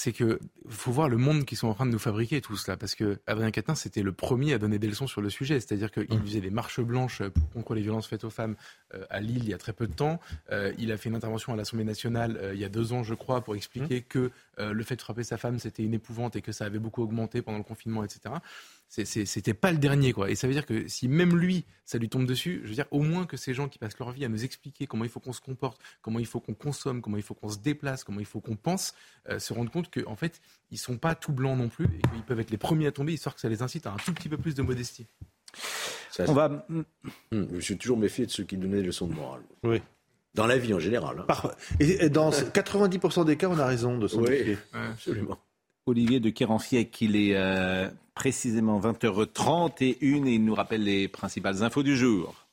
[0.00, 2.76] C'est que faut voir le monde qu'ils sont en train de nous fabriquer tout cela,
[2.76, 5.90] parce que Adrien Quatennens c'était le premier à donner des leçons sur le sujet, c'est-à-dire
[5.90, 6.26] qu'il Mmh.
[6.26, 8.56] faisait des marches blanches pour contre les violences faites aux femmes
[8.94, 10.20] euh, à Lille il y a très peu de temps.
[10.50, 13.02] Euh, il a fait une intervention à l'Assemblée nationale euh, il y a deux ans,
[13.02, 16.36] je crois, pour expliquer que euh, le fait de frapper sa femme c'était une épouvante
[16.36, 18.34] et que ça avait beaucoup augmenté pendant le confinement, etc.
[18.88, 20.30] C'était pas le dernier, quoi.
[20.30, 22.86] Et ça veut dire que si même lui, ça lui tombe dessus, je veux dire
[22.90, 25.20] au moins que ces gens qui passent leur vie à nous expliquer comment il faut
[25.20, 28.20] qu'on se comporte, comment il faut qu'on consomme, comment il faut qu'on se déplace, comment
[28.20, 28.94] il faut qu'on pense,
[29.38, 32.40] se rendent compte qu'en fait, ils sont pas tout blancs non plus et qu'ils peuvent
[32.40, 34.36] être les premiers à tomber, histoire que ça les incite à un tout petit peu
[34.36, 35.06] plus de modestie.
[36.10, 36.66] Ça, On va.
[36.70, 36.84] Hum,
[37.32, 39.42] Je me suis toujours méfié de ceux qui donnaient des leçons de morale.
[39.62, 39.80] Oui.
[40.34, 41.18] Dans la vie en général.
[41.20, 41.24] hein.
[41.26, 44.58] Par- Et, et dans 90% des cas, on a raison de s'en Oui, méfier.
[44.72, 45.38] absolument.
[45.86, 51.82] Olivier de Kéranfiec, il est euh, précisément 20h31 et il nous rappelle les principales infos
[51.82, 52.46] du jour.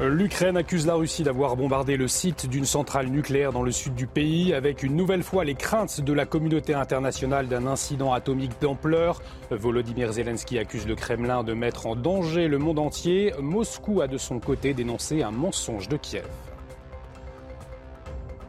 [0.00, 4.06] L'Ukraine accuse la Russie d'avoir bombardé le site d'une centrale nucléaire dans le sud du
[4.06, 9.20] pays, avec une nouvelle fois les craintes de la communauté internationale d'un incident atomique d'ampleur.
[9.50, 13.34] Volodymyr Zelensky accuse le Kremlin de mettre en danger le monde entier.
[13.38, 16.26] Moscou a de son côté dénoncé un mensonge de Kiev.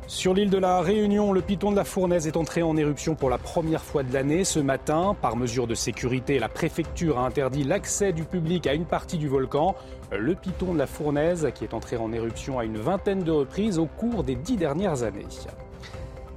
[0.07, 3.29] Sur l'île de la Réunion, le piton de la Fournaise est entré en éruption pour
[3.29, 5.15] la première fois de l'année ce matin.
[5.21, 9.29] Par mesure de sécurité, la préfecture a interdit l'accès du public à une partie du
[9.29, 9.75] volcan.
[10.11, 13.79] Le piton de la Fournaise, qui est entré en éruption à une vingtaine de reprises
[13.79, 15.25] au cours des dix dernières années.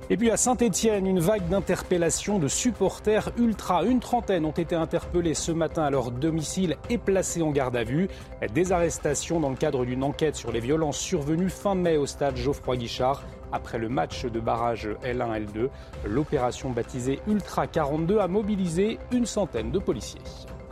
[0.09, 3.83] Et puis à Saint-Étienne, une vague d'interpellations de supporters ultra.
[3.83, 7.83] Une trentaine ont été interpellés ce matin à leur domicile et placés en garde à
[7.83, 8.09] vue.
[8.55, 12.37] Des arrestations dans le cadre d'une enquête sur les violences survenues fin mai au stade
[12.37, 15.71] Geoffroy Guichard après le match de barrage L1-L2.
[16.05, 20.21] L'opération baptisée Ultra 42 a mobilisé une centaine de policiers.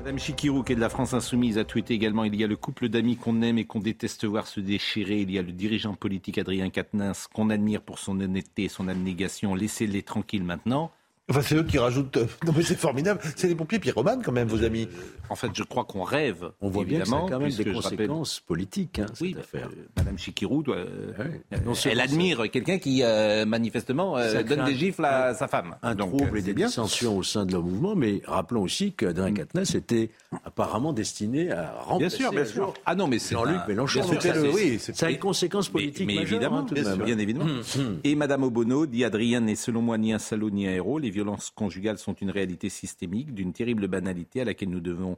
[0.04, 2.56] Madame Chikirou, qui est de la France Insoumise, a tweeté également Il y a le
[2.56, 5.22] couple d'amis qu'on aime et qu'on déteste voir se déchirer.
[5.22, 8.86] Il y a le dirigeant politique Adrien Quatennens, qu'on admire pour son honnêteté et son
[8.86, 9.54] abnégation.
[9.54, 10.92] Laissez-les tranquilles maintenant.
[11.30, 12.18] Enfin, c'est eux qui rajoutent.
[12.18, 13.18] euh, Non, mais c'est formidable.
[13.36, 14.88] C'est les pompiers pyromanes, quand même, vos amis.
[15.30, 16.50] En fait, je crois qu'on rêve.
[16.60, 17.74] On voit bien que ça a évidemment, quand même des rappelle-
[18.06, 19.68] conséquences politiques, hein, cette Oui, affaire.
[19.72, 24.66] euh, Madame Chikirou, doit, euh, euh, Non elle admire quelqu'un qui, euh, manifestement, euh, donne
[24.66, 25.76] des gifles à sa femme.
[25.82, 28.92] un Donc, trouble euh, et des dissensions au sein de leur mouvement, mais rappelons aussi
[28.92, 29.34] qu'Adrien Mm.
[29.34, 30.10] Quatennens était
[30.44, 32.74] apparemment destiné à Bien remplacer sûr, bien sûr.
[32.86, 34.00] Ah non, mais c'est Jean-Luc un- Mélenchon.
[34.20, 36.80] bien le- oui, ça a une conséquence politique mais, mais majeure, évidemment, hein, tout de
[36.80, 37.04] bien, même.
[37.06, 37.44] bien évidemment.
[37.46, 38.00] Hum, hum.
[38.04, 40.98] Et Madame Obono dit Adrien n'est selon moi ni un salaud ni un héros.
[40.98, 45.16] Les violences conjugales sont une réalité systémique, d'une terrible banalité à laquelle nous devons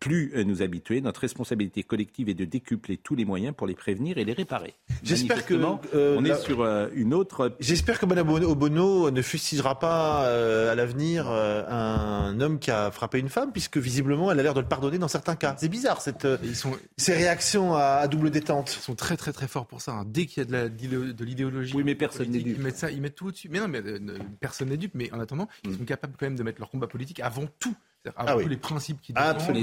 [0.00, 1.00] plus euh, nous habituer.
[1.02, 4.74] Notre responsabilité collective est de décupler tous les moyens pour les prévenir et les réparer.
[5.04, 7.54] J'espère que euh, on la- est sur euh, une autre.
[7.60, 12.90] J'espère que Mme Obono ne fustigera pas euh, à l'avenir euh, un homme qui a
[12.90, 15.54] frappé une femme, puisque visiblement elle a l'air de le pardonner dans certains cas.
[15.58, 16.26] C'est bizarre cette,
[16.96, 18.74] ces réactions à, à double détente.
[18.80, 19.92] Ils sont très très très forts pour ça.
[19.92, 20.04] hein.
[20.06, 22.56] Dès qu'il y a de l'idéologie, Oui, mais personne n'est dupe.
[22.56, 23.48] Ils mettent ça, ils mettent tout au-dessus.
[23.50, 23.98] Mais non, mais euh,
[24.40, 24.92] personne n'est dupe.
[24.94, 25.70] Mais en attendant, Mm.
[25.70, 27.74] ils sont capables quand même de mettre leur combat politique avant tout,
[28.16, 28.44] Ah oui.
[28.44, 29.12] tous les principes qui.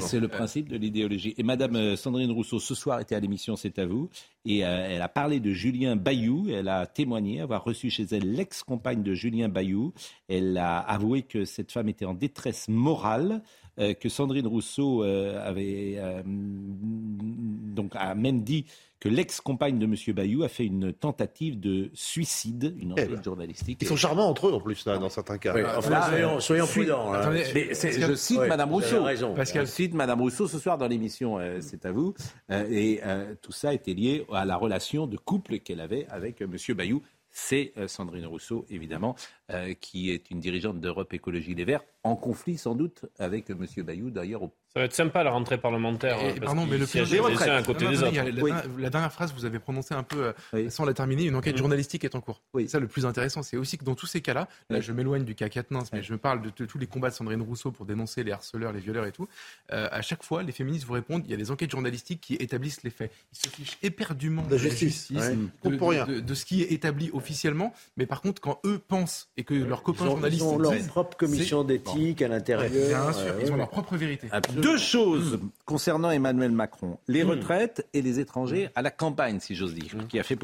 [0.02, 1.34] C'est le principe de l'idéologie.
[1.38, 4.10] Et Madame euh, Sandrine Rousseau, ce soir, était à l'émission C'est à vous.
[4.45, 6.47] Et euh, elle a parlé de Julien Bayou.
[6.50, 9.93] Elle a témoigné avoir reçu chez elle l'ex-compagne de Julien Bayou.
[10.28, 13.41] Elle a avoué que cette femme était en détresse morale.
[13.80, 18.65] euh, que Sandrine Rousseau euh, avait euh, donc a même dit
[18.99, 19.95] que l'ex-compagne de M.
[20.15, 23.77] Bayou a fait une tentative de suicide, une enquête journalistique.
[23.81, 25.53] Ils sont charmants entre eux en plus, là, dans certains cas.
[25.53, 27.13] Oui, enfin, Là, soyons, soyons prudents.
[27.13, 27.29] hein.
[27.31, 29.03] Mais je cite Ouais, Madame Rousseau.
[29.03, 29.36] raison.
[29.38, 32.13] Je cite Madame Rousseau ce soir dans l'émission euh, C'est à vous.
[32.51, 36.41] Euh, et euh, tout ça était lié à la relation de couple qu'elle avait avec
[36.41, 37.01] Monsieur Bayou.
[37.29, 39.15] C'est euh, Sandrine Rousseau, évidemment,
[39.51, 43.83] euh, qui est une dirigeante d'Europe Écologie Les Verts, en conflit sans doute avec Monsieur
[43.83, 44.43] Bayou, d'ailleurs.
[44.43, 44.53] Au...
[44.73, 46.17] Ça va être sympa la rentrée parlementaire.
[46.19, 48.15] Et- hein, parce pardon, mais le uns à côté Non, des non, autres.
[48.15, 48.51] La, Oui.
[48.51, 51.25] dernière- la dernière phrase, vous avez prononcé un peu euh, sans la terminer.
[51.25, 52.41] Une enquête journalistique est en cours.
[52.55, 53.43] C'est ça le plus intéressant.
[53.43, 56.12] C'est aussi que dans tous ces cas-là, là, je m'éloigne du cas Quatennens, mais je
[56.13, 59.05] me parle de, tous les combats de Sandrine Rousseau pour dénoncer les harceleurs, les violeurs
[59.05, 59.27] et tout.
[59.71, 62.36] Euh, à chaque fois, les féministes vous répondent il y a des enquêtes journalistiques qui
[62.36, 63.12] établissent les faits.
[63.33, 65.10] Ils se fichent éperdument De la justice.
[65.10, 65.36] Ouais.
[65.69, 66.05] de, Pour rien.
[66.05, 67.73] de- de ce qui est établi officiellement.
[67.97, 70.58] Mais par contre, quand eux pensent et que leurs copains Ils ont, journalistes ils ont
[70.58, 72.71] leur disent, propre commission d'éthique à l'intérieur.
[72.71, 73.58] Ouais, bien sûr, ils ont ouais.
[73.60, 74.28] leur propre vérité.
[74.56, 77.30] Deux choses concernant Emmanuel Macron les Mm.
[77.30, 80.36] retraites et les étrangers à la campagne, si j'ose dire, qui a fait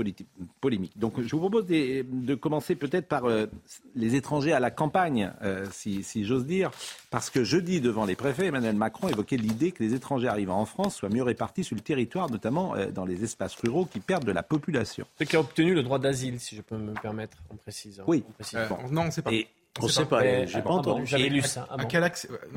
[0.62, 0.98] polémique.
[0.98, 3.48] Donc, je vous propose de commencer peut-être par euh,
[3.96, 6.70] les étrangers à la campagne, euh, si, si j'ose dire,
[7.10, 10.66] parce que jeudi, devant les préfets, Emmanuel Macron évoquait l'idée que les étrangers arrivant en
[10.66, 14.26] France soient mieux répartis sur le territoire, notamment euh, dans les espaces ruraux qui perdent
[14.26, 15.06] de la population.
[15.20, 18.04] Ceux qui ont obtenu le droit d'asile, si je peux me permettre, en précisant.
[18.08, 18.24] Oui.
[18.28, 18.62] En précisant.
[18.62, 19.32] Euh, non, on ne sait pas.
[19.34, 19.48] Et-
[19.82, 21.06] On sait pas, j'ai pas entendu.
[21.08, 21.68] J'avais lu ça.
[21.72, 22.04] À quel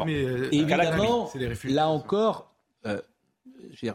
[0.05, 1.75] mais, euh, évidemment, réfugiés.
[1.75, 3.01] là encore, euh,
[3.81, 3.95] dire,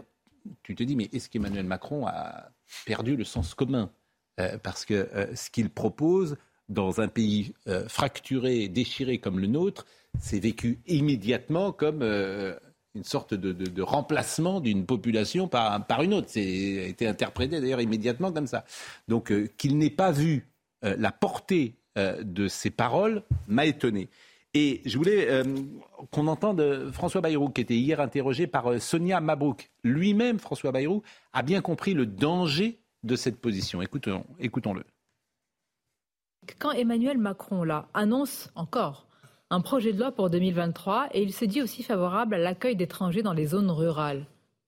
[0.63, 2.49] tu te dis, mais est-ce qu'Emmanuel Macron a
[2.85, 3.91] perdu le sens commun
[4.39, 6.35] Euh, Parce que euh, ce qu'il propose
[6.67, 9.85] dans un pays euh, fracturé, déchiré comme le nôtre,
[10.19, 12.57] c'est vécu immédiatement comme euh,
[12.95, 16.27] une sorte de, de- de remplacement d'une population par, par une autre.
[16.29, 18.65] C'est a été interprété d'ailleurs immédiatement comme ça.
[19.07, 20.47] Donc euh, qu'il n'ait pas vu
[20.85, 24.09] euh, la portée de ces paroles m'a étonné.
[24.53, 25.43] Et je voulais euh,
[26.11, 29.71] qu'on entende euh, François Bayrou, qui était hier interrogé par euh, Sonia Mabrouk.
[29.83, 33.81] Lui-même, François Bayrou, a bien compris le danger de cette position.
[33.81, 34.83] Écoutons, écoutons-le.
[36.59, 39.07] Quand Emmanuel Macron là, annonce encore
[39.49, 43.21] un projet de loi pour 2023 et il se dit aussi favorable à l'accueil d'étrangers
[43.23, 44.25] dans les zones rurales,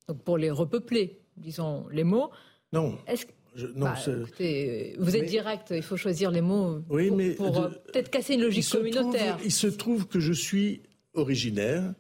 [0.08, 2.32] donc pour les repeupler, disons les mots.
[2.72, 2.98] Non.
[3.08, 6.80] Est-ce que- Je- non, Bah, écoutez, vous êtes Mais- direct, il faut choisir les mots
[6.90, 9.36] Oui, pour, mais pour, de- euh, peut-être casser une logique il communautaire.
[9.36, 10.82] trouve- il se trouve que je suis
[11.14, 11.94] originaire,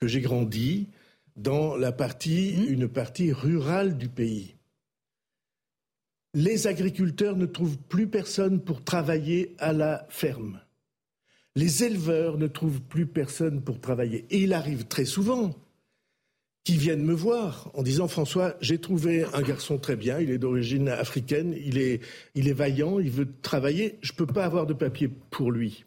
[0.00, 0.88] que j'ai grandi
[1.36, 2.72] dans la partie, Mmh.
[2.72, 4.56] une partie rurale du pays.
[6.34, 10.60] Les agriculteurs ne trouvent plus personne pour travailler à la ferme.
[11.56, 14.26] Les éleveurs ne trouvent plus personne pour travailler.
[14.30, 15.54] Et il arrive très souvent
[16.64, 20.38] qu'ils viennent me voir en disant François, j'ai trouvé un garçon très bien, il est
[20.38, 22.00] d'origine africaine, il est,
[22.34, 25.84] il est vaillant, il veut travailler, je ne peux pas avoir de papier pour lui.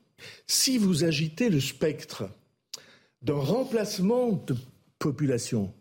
[0.48, 2.24] Si vous agitez le spectre
[3.22, 4.56] d'un remplacement de
[5.00, 5.74] population,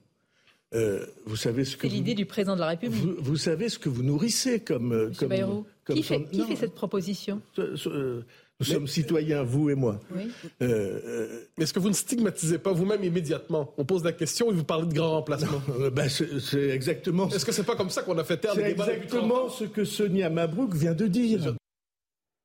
[0.74, 3.00] euh, vous savez ce que C'est vous, l'idée du président de la République.
[3.00, 5.66] vous, vous savez ce que vous nourrissez comme, euh, Monsieur comme, Bayrou.
[5.85, 7.42] comme Qui, fait, son- qui Non, fait cette proposition?
[7.55, 8.24] ce- ce- euh,
[8.68, 10.01] nous sommes citoyens, vous et moi.
[10.14, 10.31] Oui.
[10.62, 13.72] Euh, Mais est-ce que vous ne stigmatisez pas vous-même immédiatement?
[13.79, 15.61] On pose la question et vous parlez de grand remplacement.
[15.81, 17.29] euh, ben, c'est exactement.
[17.31, 19.25] Est-ce que c'est pas comme ça qu'on a fait taire C'est débats depuis 30 ans?
[19.25, 21.55] exactement ce que Sonia Mabrouk vient de dire.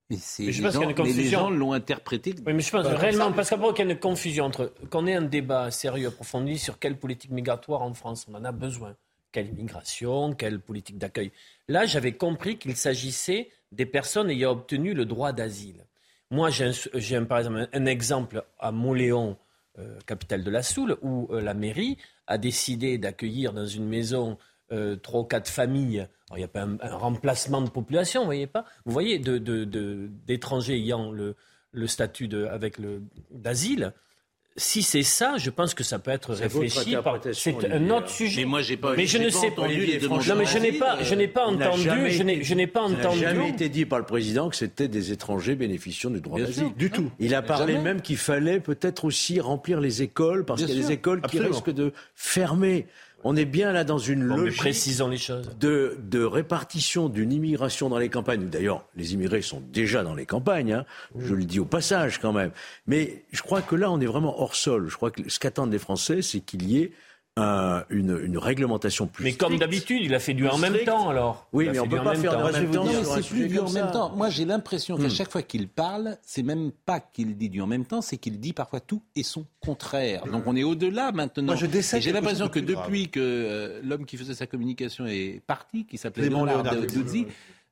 [0.09, 1.39] Mais, c'est Mais je les pense qu'il y a gens- une mais les confusion.
[1.39, 2.33] gens l'ont interprété.
[2.45, 5.05] Oui, mais je pense Bah, réellement, parce qu'après, qu'il y a une confusion entre qu'on
[5.05, 8.95] ait un débat sérieux, approfondi sur quelle politique migratoire en France on en a besoin,
[9.33, 11.31] quelle immigration, quelle politique d'accueil.
[11.67, 15.85] Là, j'avais compris qu'il s'agissait des personnes ayant obtenu le droit d'asile.
[16.29, 19.37] Moi, j'ai, par exemple un, exemple à Montléon,
[19.79, 24.37] euh, capitale de la Soule, où euh, la mairie a décidé d'accueillir dans une maison
[24.71, 26.07] euh, trois ou quatre familles.
[26.31, 28.65] Il n'y a pas un, remplacement de population, vous voyez pas?
[28.85, 31.35] Vous voyez, d'étrangers ayant le,
[31.71, 33.93] le statut avec le, d'asile.
[34.57, 36.95] Si c'est ça, je pense que ça peut être réfléchi.
[37.03, 38.07] par- C'est un autre hein.
[38.07, 38.41] sujet.
[38.41, 39.61] Mais moi, j'ai pas- Mais je ne sais pas.
[39.63, 41.83] entendu Non, mais je n'ai pas, je n'ai pas Il n'a entendu.
[42.09, 43.19] Je n'ai, été- je n'ai pas Il n'a entendu.
[43.19, 46.73] jamais été dit par le président que c'était des étrangers bénéficiant du droit d'asile.
[46.75, 47.11] Du tout.
[47.19, 47.83] Il a parlé Jamais.
[47.83, 51.49] même qu'il fallait peut-être aussi remplir les écoles parce qu'il y a des écoles Absolument.
[51.49, 52.87] qui risquent de fermer.
[53.23, 55.49] On est bien là dans une Bon, logique précisons les choses.
[55.59, 58.47] de, de répartition d'une immigration dans les campagnes.
[58.47, 60.85] D'ailleurs, les immigrés sont déjà dans les campagnes, hein.
[61.17, 62.51] je le dis au passage quand même.
[62.85, 64.87] Mais je crois que là, on est vraiment hors sol.
[64.87, 66.91] Je crois que ce qu'attendent les Français, c'est qu'il y ait
[67.37, 70.87] un- une, une réglementation plus Mais comme d'habitude, il a fait du en même strict.
[70.89, 71.47] temps alors.
[71.53, 72.45] Oui, Il mais on du peut pas faire temps.
[72.47, 74.15] en même temps Non, c'est plus du en même temps.
[74.15, 75.09] Moi, j'ai l'impression qu'à Hmm.
[75.09, 78.39] chaque fois qu'il parle, c'est même pas qu'il dit du en même temps, c'est qu'il
[78.39, 80.23] dit parfois tout et son contraire.
[80.25, 81.43] Donc on est au-delà maintenant.
[81.43, 82.85] Moi, je décèle Et j'ai l'impression que grave.
[82.85, 87.27] depuis que euh, l'homme qui faisait sa communication est parti, qui s'appelait Léonard Duzzi,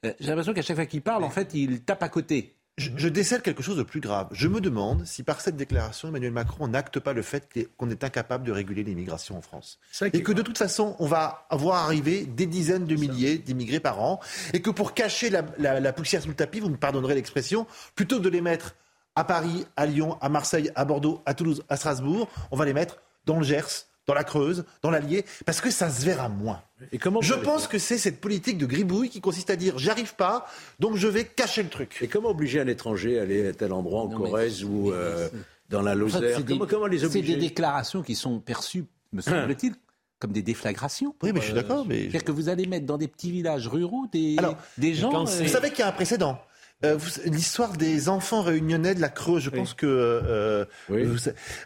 [0.06, 2.54] euh, j'ai l'impression qu'à chaque fois qu'il parle, en fait, il tape à côté.
[2.78, 4.28] Je, je décèle quelque chose de plus grave.
[4.32, 7.48] Je me demande si par cette déclaration, Emmanuel Macron n'acte pas le fait
[7.78, 9.80] qu'on est incapable de réguler l'immigration en France.
[10.20, 14.02] Et que de toute façon, on va voir arriver des dizaines de milliers d'immigrés par
[14.02, 14.20] an.
[14.54, 17.66] Et que pour cacher la, la- la poussière sous le tapis, vous me pardonnerez l'expression,
[17.96, 18.76] plutôt que de les mettre
[19.16, 22.74] à Paris, à Lyon, à Marseille, à Bordeaux, à Toulouse, à Strasbourg, on va les
[22.74, 26.62] mettre dans le Gers, dans la Creuse, dans l'Allier, parce que ça se verra moins.
[26.92, 30.16] Et comment Je pense que c'est cette politique de gribouille qui consiste à dire j'arrive
[30.16, 30.46] pas,
[30.80, 31.98] donc je vais cacher le truc.
[32.02, 34.92] Et comment obliger un étranger à aller à tel endroit en Non, mais- Corrèze ou
[34.92, 35.28] euh,
[35.70, 36.38] dans la En fait, Lozère?
[36.38, 37.36] c'est des- comment, comment les C'est obliger?
[37.36, 39.74] des déclarations qui sont perçues, me semble-t-il,
[40.20, 41.16] comme des déflagrations.
[41.24, 43.32] Oui, mais je suis Euh, d'accord, mais- C'est-à-dire que vous allez mettre dans des petits
[43.32, 45.10] villages ruraux des, Alors, des gens.
[45.12, 46.40] quand euh, Vous savez qu'il y a un précédent.
[46.86, 51.04] Euh, L'histoire des enfants réunionnais de la Creuse, je pense que euh, Oui.
[51.04, 51.18] vous-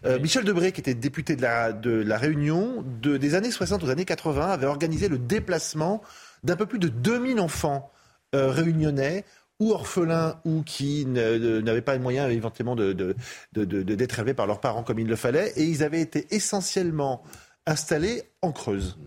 [0.06, 3.84] euh, Michel Debré, qui était député de la, de la Réunion, de, des années 60
[3.84, 6.02] aux années 80, avait organisé le déplacement
[6.44, 7.92] d'un peu plus de 2000 enfants
[8.34, 9.26] réunionnais
[9.60, 13.16] ou orphelins ou qui n'avaient pas les moyens éventuellement de, de-
[13.54, 16.28] de- de- d'être élevés par leurs parents comme il le fallait, et ils avaient été
[16.34, 17.24] essentiellement
[17.68, 18.98] installés en Creuse.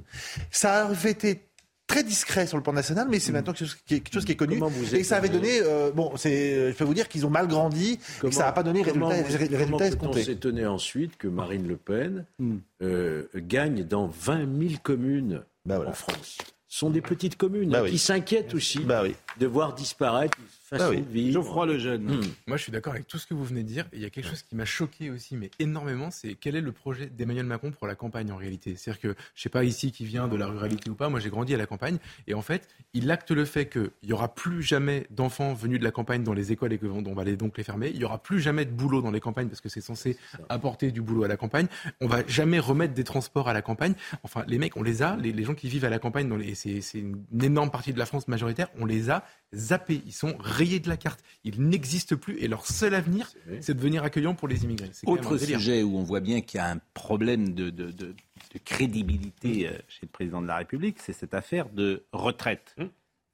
[0.51, 1.49] Ça avait été
[1.93, 4.24] très discret sur le plan national, mais c'est maintenant quelque chose qui est, quelque chose
[4.24, 4.55] qui est connu.
[4.59, 7.30] Comment vous Et ça avait donné, euh, bon, c'est, je peux vous dire qu'ils ont
[7.30, 9.78] mal grandi, et que ça n'a pas donné les comment résultats, vous- les résultats comment
[9.78, 10.24] peut-on escomptés.
[10.24, 12.57] s'étonner ensuite que Marine Le Pen Hmm.
[12.82, 15.90] euh, gagne dans 20 000 communes Bah voilà.
[15.90, 16.38] en France
[16.68, 17.90] Ce sont des petites communes Bah hein, oui.
[17.90, 19.14] qui s'inquiètent aussi Bah oui.
[19.38, 20.36] de voir disparaître
[20.79, 21.03] façon Bah oui.
[21.03, 21.33] de vivre.
[21.35, 22.05] Geoffroy le jeune.
[22.05, 22.20] Hmm.
[22.47, 23.87] Moi, je suis d'accord avec tout ce que vous venez de dire.
[23.93, 26.61] Et il y a quelque chose qui m'a choqué aussi, mais énormément, c'est quel est
[26.61, 28.75] le projet d'Emmanuel Macron pour la campagne en réalité?
[28.77, 31.31] C'est-à-dire que, je sais pas ici qui vient de la ruralité ou pas, moi j'ai
[31.31, 34.62] grandi à la campagne, et en fait, il acte le fait qu'il y aura plus
[34.62, 37.57] jamais d'enfants venus de la campagne dans les écoles et qu'on on va les, donc
[37.59, 37.91] les fermer.
[37.95, 40.16] Il y aura plus jamais de boulot dans les campagnes parce que c'est censé
[40.49, 41.66] apporter du boulot à la campagne.
[42.01, 43.95] On va jamais remettre des transports à la campagne.
[44.23, 46.37] Enfin, les mecs, on les a, les, les gens qui vivent à la campagne, dans
[46.37, 50.03] les, c'est c'est une, une énorme partie de la France majoritaire, on les a zappés.
[50.07, 51.21] Ils sont rayés de la carte.
[51.45, 54.91] Ils n'existent plus et leur seul avenir, c'est de venir accueillant pour les immigrés.
[55.13, 58.15] Autre sujet où on voit bien qu'il y a un problème de, de- de-
[58.55, 62.75] de crédibilité euh, chez le président de la République, c'est cette affaire de retraite.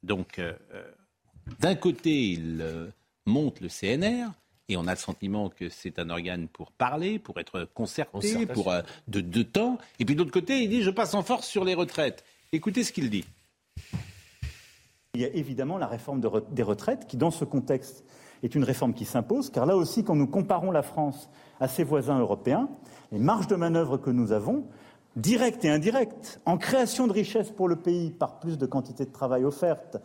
[0.03, 0.83] Donc, euh, euh,
[1.59, 2.87] d'un côté, il euh,
[3.25, 4.29] monte le CNR.
[4.71, 8.71] Et on a le sentiment que c'est un organe pour parler, pour être concerté, pour
[8.71, 9.79] euh, de, de temps.
[9.99, 12.23] Et puis de l'autre côté, il dit je passe en force sur les retraites.
[12.51, 13.25] Écoutez ce qu'il dit.
[15.19, 18.05] Il y a évidemment la réforme des retraites qui, dans ce contexte,
[18.41, 21.83] est une réforme qui s'impose, car là aussi, quand nous comparons la France à ses
[21.83, 22.69] voisins européens,
[23.11, 24.63] les marges de manœuvre que nous avons,
[25.17, 29.11] directes et indirectes, en création de richesses pour le pays par plus de quantité de
[29.11, 29.97] travail offerte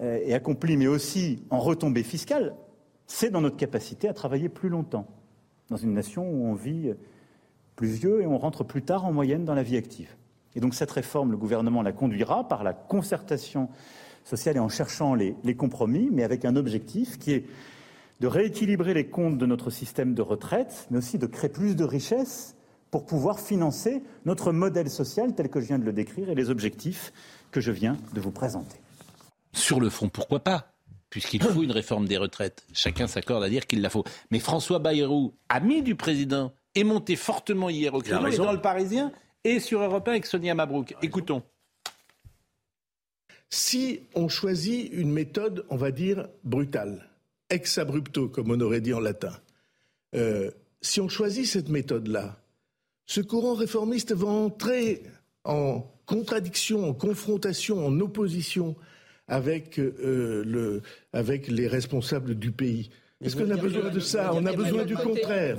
[0.00, 2.54] euh, et accomplie, mais aussi en retombées fiscales,
[3.08, 5.08] c'est dans notre capacité à travailler plus longtemps,
[5.70, 6.94] dans une nation où on vit
[7.74, 10.14] plus vieux et on rentre plus tard en moyenne dans la vie active.
[10.54, 13.70] Et donc cette réforme, le gouvernement la conduira par la concertation
[14.26, 17.44] sociale et en cherchant les, les compromis, mais avec un objectif qui est
[18.20, 21.84] de rééquilibrer les comptes de notre système de retraite, mais aussi de créer plus de
[21.84, 22.56] richesses
[22.90, 26.50] pour pouvoir financer notre modèle social tel que je viens de le décrire et les
[26.50, 27.12] objectifs
[27.50, 28.78] que je viens de vous présenter.
[29.52, 30.72] Sur le fond, pourquoi pas?
[31.10, 32.66] Puisqu'il faut une réforme des retraites.
[32.72, 34.04] Chacun s'accorde à dire qu'il la faut.
[34.30, 39.12] Mais François Bayrou, ami du président, est monté fortement hier au créneau dans le Parisien
[39.44, 40.94] et sur Europe 1 avec Sonia Mabrouk.
[41.02, 41.42] Écoutons.
[43.50, 47.08] Si on choisit une méthode, on va dire, brutale,
[47.50, 49.32] ex abrupto, comme on aurait dit en latin,
[50.14, 52.38] euh, si on choisit cette méthode-là,
[53.06, 55.02] ce courant réformiste va entrer
[55.44, 58.76] en contradiction, en confrontation, en opposition
[59.28, 60.82] avec, euh, le,
[61.12, 62.90] avec les responsables du pays.
[63.22, 65.58] Est-ce qu'on a besoin de ça On a besoin du contraire.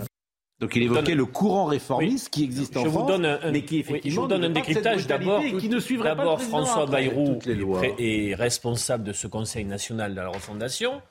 [0.59, 3.61] Donc il évoquait le courant réformiste qui existe en je France, vous donne un, mais
[3.61, 6.41] qui oui, effectivement je vous donne ne un décryptage d'abord.
[6.41, 6.87] François.
[6.87, 7.39] Bayrou
[7.99, 11.01] est responsable de ce Conseil national de la refondation.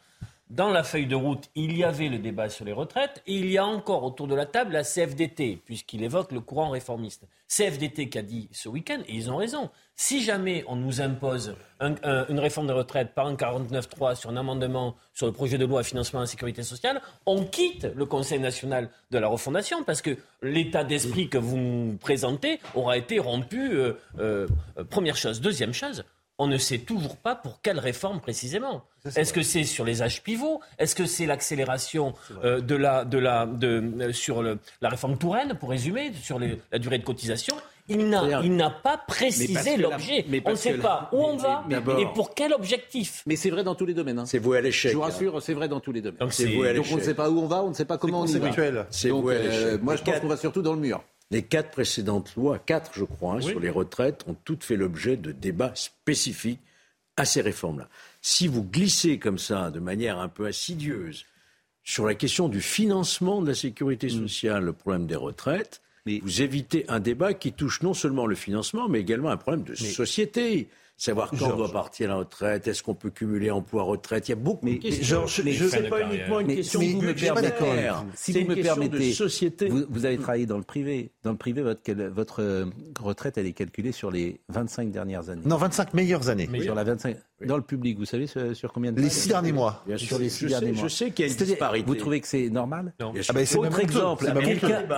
[0.51, 3.51] Dans la feuille de route, il y avait le débat sur les retraites et il
[3.51, 7.25] y a encore autour de la table la CFDT, puisqu'il évoque le courant réformiste.
[7.49, 11.55] CFDT qui a dit ce week-end, et ils ont raison, si jamais on nous impose
[11.81, 15.81] une réforme des retraites par un 49.3 sur un amendement sur le projet de loi
[15.81, 20.03] à financement de la sécurité sociale, on quitte le Conseil national de la refondation parce
[20.03, 23.75] que l'état d'esprit que vous nous présentez aura été rompu.
[23.75, 24.47] Euh, euh,
[24.91, 25.41] première chose.
[25.41, 26.05] Deuxième chose,
[26.39, 28.85] on ne sait toujours pas pour quelle réforme précisément.
[29.15, 30.61] Est-ce que c'est sur les âges pivots?
[30.79, 32.15] Est-ce que c'est l'accélération
[32.45, 36.59] euh, de la, de la, de, sur le, la réforme Touraine, pour résumer, sur les,
[36.73, 37.57] la durée de cotisation?
[37.89, 40.27] Il n'a pas précisé l'objet.
[40.45, 41.65] On ne sait pas où on va
[41.99, 43.23] et pour quel objectif?
[43.27, 44.19] Mais c'est vrai dans tous les domaines.
[44.19, 44.27] Hein.
[44.27, 44.91] C'est voué à l'échec.
[44.91, 46.19] Je vous rassure, c'est vrai dans tous les domaines.
[46.19, 46.33] Donc,
[46.77, 48.39] Donc on ne sait pas où on va, on ne sait pas comment on y
[48.39, 48.87] va.
[48.91, 51.03] C'est Donc, euh, moi je pense qu'on va surtout dans le mur.
[51.31, 55.17] Les quatre précédentes lois, quatre je crois, hein, sur les retraites, ont toutes fait l'objet
[55.17, 56.61] de débats spécifiques
[57.17, 57.89] à ces réformes-là.
[58.23, 61.25] Si vous glissez comme ça, de manière un peu insidieuse,
[61.83, 64.29] sur la question du financement de la sécurité mm.
[64.29, 68.89] sociale, le problème des retraites, vous évitez un débat qui touche non seulement le financement,
[68.89, 70.69] mais également un problème de société.
[70.99, 74.33] Savoir quand on doit partir à la retraite, est-ce qu'on peut cumuler emploi-retraite Il y
[74.33, 75.27] a beaucoup de questions.
[75.27, 79.13] je, je sais pas uniquement une question si vous me permettez, si vous me permettez,
[79.13, 79.69] société.
[79.69, 81.13] Vous, avez travaillé dans le privé.
[81.23, 82.65] Dans le privé, votre, votre euh,
[82.99, 85.43] retraite, elle est calculée sur les 25 dernières années.
[85.45, 86.49] Non, 25 meilleures années.
[86.63, 87.17] Sur la 25.
[87.45, 89.83] Dans le public, vous savez sur combien de Les six derniers mois.
[89.87, 90.89] Bien sûr, les six je derniers sais, mois.
[90.89, 91.87] Je sais qu'il y a une disparité.
[91.87, 93.13] Vous trouvez que c'est normal Non.
[93.29, 94.33] Ah ben, Autre exemple,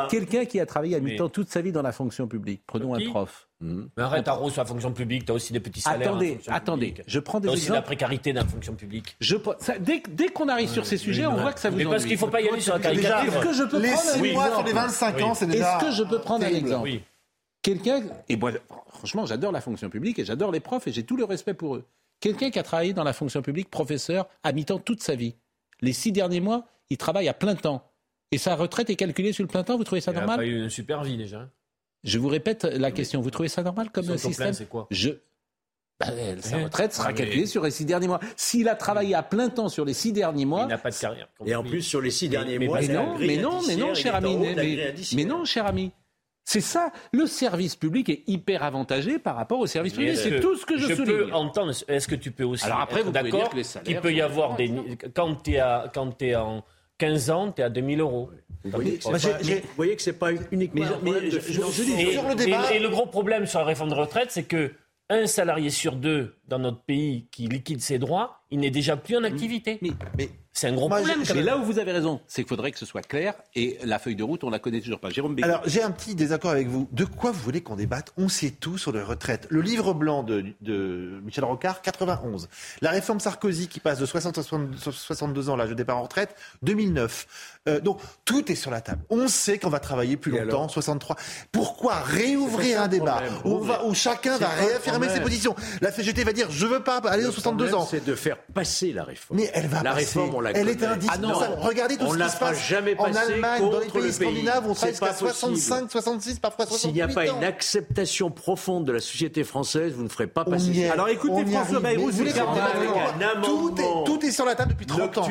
[0.09, 2.63] quelqu'un qui a travaillé à mi-temps toute sa vie dans la fonction publique.
[2.67, 3.49] Prenons un prof.
[3.61, 3.87] Hmm.
[3.97, 6.11] Mais arrête, Arros, sur la fonction publique, tu as aussi des petits salaires.
[6.11, 9.17] Attendez, attendez, je prends des as aussi la précarité dans la fonction publique.
[9.21, 9.35] Je,
[9.81, 12.13] dès, dès qu'on arrive sur ces sujets, on voit que ça vous Mais parce qu'il
[12.13, 13.35] ne faut pas y aller sur la caricature.
[13.35, 15.77] Est-ce que je peux les prendre un mois sur les 25 ans, c'est déjà.
[15.77, 16.89] Est-ce que je peux prendre un exemple
[17.61, 18.53] Quelqu'un, et moi,
[18.89, 21.75] franchement, j'adore la fonction publique et j'adore les profs et j'ai tout le respect pour
[21.75, 21.85] eux.
[22.21, 25.37] Quelqu'un qui a travaillé dans la fonction publique, professeur, à mi-temps toute sa vie.
[25.81, 27.93] Les six derniers mois, il travaille à plein temps.
[28.33, 30.45] Et sa retraite est calculée sur le plein temps, vous trouvez ça normal Il a
[30.45, 31.49] pas eu une super vie déjà.
[32.05, 33.21] Je vous répète la question.
[33.21, 35.11] Vous trouvez ça normal comme système c'est quoi Je...
[36.01, 36.07] Bah,
[36.41, 38.21] sa retraite sera calculée sur les six derniers mois.
[38.37, 40.97] S'il a travaillé à plein temps sur les six derniers mois, il n'a pas de
[40.97, 41.29] carrière.
[41.45, 44.15] Et en plus sur les six derniers mois, mais, non, mais non, mais non, cher
[44.15, 44.37] ami,
[45.15, 45.91] mais, non, cher ami.
[46.49, 50.17] C'est ça, le service public est hyper avantagé par rapport au service privé.
[50.17, 51.17] C'est tout ce que je, je souligne.
[51.27, 51.75] peux entendre.
[51.89, 53.51] Est-ce que tu peux aussi Alors après, être d'accord
[53.85, 54.73] qu'il peut y avoir des
[55.15, 56.65] quand tu es quand es en
[56.97, 58.31] 15 ans, tu es à 2000 euros.
[58.65, 58.71] Vous
[59.77, 63.67] voyez, que c'est pas uniquement un problème de et, et, le gros problème sur la
[63.67, 64.73] réforme de retraite, c'est que
[65.11, 69.19] un salarié sur deux dans notre pays qui liquide ses droits, il n'est déjà plus
[69.19, 69.79] en activité.
[69.83, 71.23] mais c'est un gros problème.
[71.35, 74.01] Mais là où vous avez raison, c'est qu'il faudrait que ce soit clair et la
[74.01, 75.11] feuille de route, on la connaît toujours pas.
[75.11, 76.89] Jérôme Alors j'ai un petit désaccord avec vous.
[76.91, 78.13] De quoi vous voulez qu'on débatte?
[78.17, 79.47] On sait tout sur les retraites.
[79.51, 82.49] Le livre blanc de, de Michel Rocard, 91.
[82.81, 86.35] La réforme Sarkozy qui passe de 60 à 62 ans l'âge de départ en retraite,
[86.63, 87.58] 2009.
[87.69, 89.03] Euh, donc tout est sur la table.
[89.11, 91.17] On sait qu'on va travailler plus longtemps, 63.
[91.53, 96.33] Pourquoi réouvrir un débat où, va, où, chacun va réaffirmer ses positions La CGT va
[96.33, 97.87] dire je veux pas aller aux 62 ans.
[97.91, 99.41] C'est de faire passer la réforme.
[99.41, 100.19] Mais elle va la passer.
[100.19, 101.57] réforme, on la elle est indispensable.
[101.61, 104.13] Ah Regardez tout on ce qui se passe jamais en Allemagne, dans les pays le
[104.13, 105.57] scandinaves, on travaille jusqu'à possible.
[105.57, 107.39] 65, 66, parfois 68 S'il n'y a pas ans.
[107.39, 110.93] une acceptation profonde de la société française, vous ne ferez pas passer ça.
[110.93, 111.81] Alors écoutez François.
[111.81, 112.55] Bayrou, c'est vous le voulez qu'on 49.
[112.55, 115.29] débatte avec un tout, amendement est, tout est sur la table depuis 30 ans.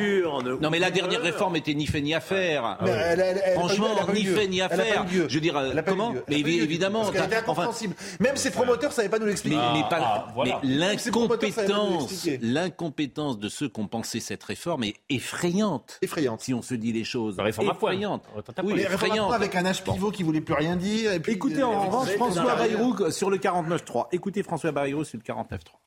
[0.60, 2.78] Non mais la dernière réforme était ni fait ni à faire.
[2.82, 4.34] Mais elle- elle- elle- Franchement, ni lieu.
[4.34, 5.04] fait ni à Elle a pas faire.
[5.04, 5.26] eu lieu.
[5.28, 6.14] Je veux dire, euh, comment.
[6.28, 7.94] Mais évidemment, Parce qu'elle était enfin, incompréhensible.
[8.20, 9.56] Même ses promoteurs ne savaient pas nous l'expliquer.
[9.56, 15.98] mais pas- ah, l'incompétence, l'incompétence de ceux qui ont pensé cette réforme est effrayante.
[16.02, 16.40] Effrayante.
[16.42, 17.36] Si on se dit les choses.
[17.36, 18.24] La réforme effrayante.
[18.62, 19.32] Oui, effrayante.
[19.32, 21.12] avec un âge pivot qui voulait plus rien dire.
[21.12, 24.08] Et puis, Écoutez euh, en revanche François Bayrou sur le 49.3.
[24.12, 25.80] Écoutez François Bayrou sur le 49.3.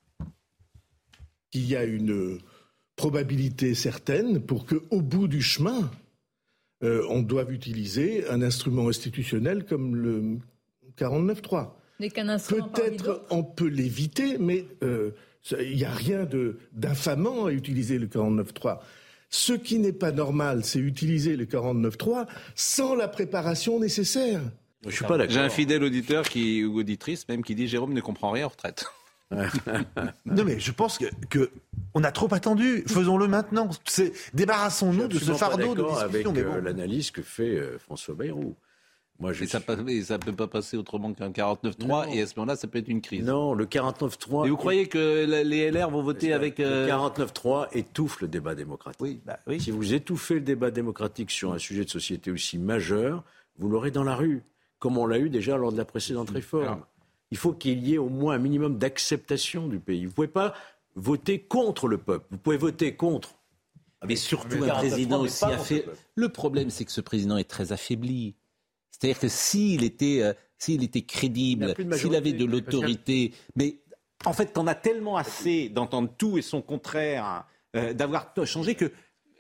[1.52, 2.38] qu'il y a une
[2.96, 5.90] probabilité certaine pour qu'au bout du chemin,
[6.84, 10.38] euh, on doive utiliser un instrument institutionnel comme le
[10.98, 11.70] 49.3.
[12.00, 15.12] N'est qu'un instrument parmi Peut-être on peut l'éviter, mais euh,
[15.60, 18.80] il n'y a rien de- d'infamant à utiliser le 49.3.
[19.30, 24.42] Ce qui n'est pas normal, c'est utiliser le 49.3 sans la préparation nécessaire.
[24.86, 25.34] Je suis pas d'accord.
[25.36, 28.50] J'ai un fidèle auditeur qui, ou auditrice même qui dit Jérôme ne comprend rien en
[28.50, 28.86] retraite.
[30.26, 31.52] Non mais je pense que, que
[31.94, 32.84] on a trop attendu.
[32.88, 33.70] Faisons-le maintenant.
[34.34, 35.98] Débarrassons-nous de ce fardeau de discussion.
[36.06, 36.64] avec euh, bon.
[36.64, 38.56] l'analyse que fait euh, François Bayrou.
[39.20, 42.04] Moi, je Et ça ne peut pas passer autrement qu'un 49.3 Non.
[42.06, 43.24] et à ce moment-là, ça peut être une crise.
[43.24, 44.48] Non, le 49.3.
[44.48, 46.60] Et vous croyez que les LR vont voter avec...
[46.60, 49.00] euh, Le 49.3 étouffe le débat démocratique.
[49.00, 49.62] Oui, bah oui.
[49.62, 53.24] Si vous étouffez le débat démocratique sur un sujet de société aussi majeur,
[53.60, 54.42] vous l'aurez dans la rue,
[54.80, 56.64] comme on l'a eu déjà lors de la précédente réforme.
[56.64, 56.88] Alors.
[57.32, 60.04] Il faut qu'il y ait au moins un minimum d'acceptation du pays.
[60.04, 60.54] Vous ne pouvez pas
[60.96, 62.28] voter contre le peuple.
[62.32, 63.36] Vous pouvez voter contre
[64.06, 65.92] Mais surtout Le un 49.3 président aussi affaibli.
[66.16, 68.36] Le problème, c'est que ce président est très affaibli.
[68.92, 73.80] C'est-à-dire que s'il était, euh, s'il était crédible, s'il avait de l'autorité, mais
[74.26, 78.92] en fait, t'en as tellement assez d'entendre tout et son contraire, euh, d'avoir changé que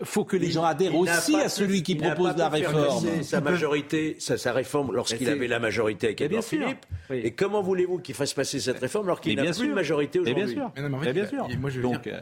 [0.04, 3.24] faut que les gens adhèrent aussi à celui qui propose la réforme.
[3.24, 6.44] Sa majorité, sa, sa réforme, lorsqu'il avait la majorité avec Edouard.
[6.44, 6.86] Philippe.
[7.10, 7.22] Oui.
[7.24, 9.76] Et comment voulez-vous qu'il fasse passer cette réforme alors qu'il n'a bien plus de sûr.
[9.76, 10.72] majorité Mais aujourd'hui bien sûr.
[10.76, 11.48] Mais non, mais en fait, Mais bien sûr.
[11.50, 12.22] il- moi, je veux Donc, dire- euh,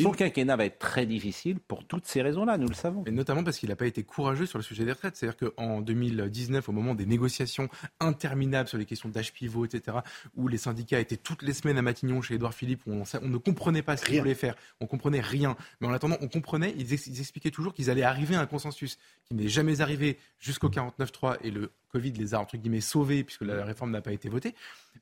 [0.00, 3.04] son quinquennat va être très difficile pour toutes ces raisons-là, nous le savons.
[3.06, 5.16] Et notamment parce qu'il n'a pas été courageux sur le sujet des retraites.
[5.16, 7.68] C'est-à-dire qu'en 2019, au moment des négociations
[8.00, 9.98] interminables sur les questions d'âge pivot, etc.,
[10.34, 13.28] où les syndicats étaient toutes les semaines à Matignon chez Édouard Philippe, où on, on
[13.28, 15.56] ne comprenait pas ce qu'ils voulaient faire, on comprenait rien.
[15.80, 18.46] Mais en attendant, on comprenait, ils, ex- ils expliquaient toujours qu'ils allaient arriver à un
[18.46, 23.22] consensus qui n'est jamais arrivé jusqu'au 49.3 et le Covid les a entre guillemets sauvés
[23.22, 24.54] puisque la réforme n'a pas été votée.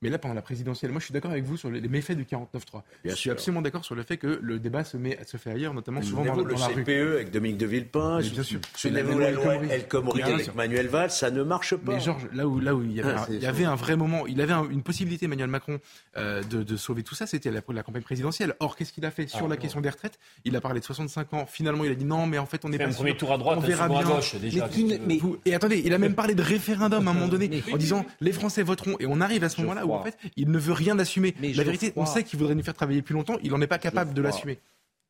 [0.03, 2.13] Mais là, pendant la présidentielle, moi je suis d'accord avec vous sur les les méfaits
[2.13, 2.83] du 49.3.
[3.05, 3.33] Je suis sûr.
[3.33, 6.25] absolument d'accord sur le fait que le débat se, met, se fait ailleurs, notamment souvent
[6.25, 6.85] dans, Souvenez-vous, dans le la rue.
[6.85, 8.19] CPE avec Dominique de Villepin.
[8.21, 8.61] Mais bien sûr.
[8.77, 10.23] Souvenez-vous La loi El Khomri.
[10.23, 10.55] Bien avec.
[10.55, 11.93] Manuel Valls, ça ne marche pas.
[11.95, 13.65] Mais Georges, là où, là où il y avait, Ah, un, c'est il y avait
[13.65, 15.81] un vrai moment, il avait un- une possibilité, Emmanuel Macron,
[16.17, 18.55] euh, de, de sauver tout ça, c'était la, la campagne présidentielle.
[18.61, 19.61] Or, qu'est-ce qu'il a fait sur Ah, la non.
[19.61, 20.19] question des retraites?
[20.45, 21.47] Il a parlé de 65 ans.
[21.47, 23.33] Finalement, il a dit non, mais en fait, on n'est Fait pas un premier tour
[23.33, 24.15] à droite, on un verra second à bien.
[24.17, 27.01] gauche, déjà, Mais mais vous- et attendez, il a même parlé de référendum à un
[27.01, 28.97] moment donné, en disant les Français voteront.
[29.01, 31.35] Et on arrive à ce moment-là où en fait, il ne veut rien assumer.
[31.41, 33.37] Mais la vérité, on sait qu'il voudrait nous faire travailler plus longtemps.
[33.43, 34.59] Il n'en est pas capable de l'assumer.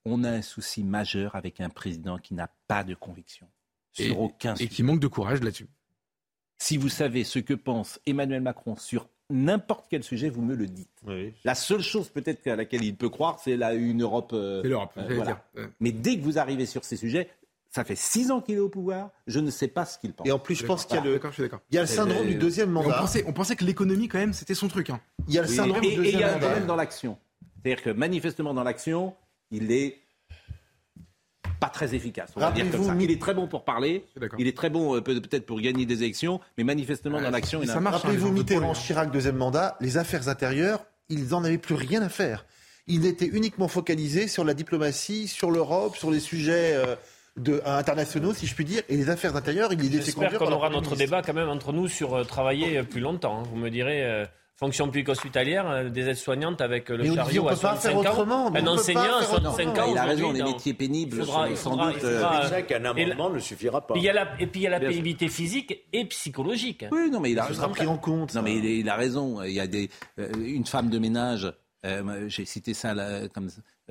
[0.05, 3.47] On a un souci majeur avec un président qui n'a pas de conviction
[3.93, 4.69] sur Et- aucun Et sujet.
[4.71, 5.67] qui manque de courage là-dessus.
[6.59, 10.67] Si vous savez ce que pense Emmanuel Macron sur n'importe quel sujet, vous me le
[10.67, 10.89] dites.
[11.45, 14.33] La seule chose peut-être à laquelle il peut croire, c'est la, une Europe.
[14.33, 15.45] euh, C'est l'Europe, euh, voilà.
[15.57, 15.69] Ouais.
[15.81, 17.29] Mais dès que vous arrivez sur ces sujets,
[17.71, 20.27] ça fait six ans qu'il est au pouvoir, je ne sais pas ce qu'il pense.
[20.27, 21.21] Et en plus, je pense qu'il y a le,
[21.71, 22.99] il y a le syndrome du deuxième Et On mandat.
[22.99, 24.91] pensait, on pensait que l'économie, quand même, c'était son truc.
[24.91, 25.01] hein.
[25.29, 26.47] Il y a le Oui, syndrome et du et il deuxième y a un mandat.
[26.47, 27.17] problème dans l'action.
[27.63, 29.15] C'est-à-dire que manifestement dans l'action,
[29.53, 29.99] il est
[31.61, 32.31] pas très efficace.
[32.37, 32.95] On va dire comme ça.
[32.99, 34.05] Il est très bon pour parler,
[34.39, 37.63] il est très bon euh, peut- peut-être pour gagner des élections, mais manifestement dans l'action,
[37.63, 41.75] il a un- Rappelez-vous Mitterrand, Chirac, deuxième mandat, les affaires intérieures, ils n'en avaient plus
[41.75, 42.47] rien à faire.
[42.87, 46.97] Ils étaient uniquement focalisés sur la diplomatie, sur l'Europe, sur les sujets euh,
[47.37, 50.69] de, internationaux, si je puis dire, et les affaires intérieures, les laissaient J'espère qu'on aura
[50.71, 53.41] notre débat quand même entre nous sur euh, travailler euh, plus longtemps.
[53.41, 53.43] hein.
[53.51, 54.25] Vous me direz, euh,
[54.57, 57.77] fonction publique hospitalière, euh, des aides-soignantes avec euh, le Mais chariot on à peut pas
[57.77, 59.83] 65 faire ans, autrement, un enseignant à faire 65 autrement.
[59.87, 59.93] ans.
[59.93, 62.85] Il a raison, les métiers pénibles il faudra- sont il sans doute, il euh, qu'un
[62.85, 63.95] amendement ne suffira pas.
[63.95, 66.85] Puis il y a la- et puis il y a la pénibilité physique et psychologique.
[66.93, 67.57] Oui, non, mais il a raison.
[67.63, 68.35] sera pris en compte.
[68.35, 68.43] Non, ça.
[68.43, 69.43] mais il, est- il a raison.
[69.43, 71.51] Il y a des, euh, une femme de ménage.
[71.87, 73.51] euh, J'ai cité ça là, comme euh,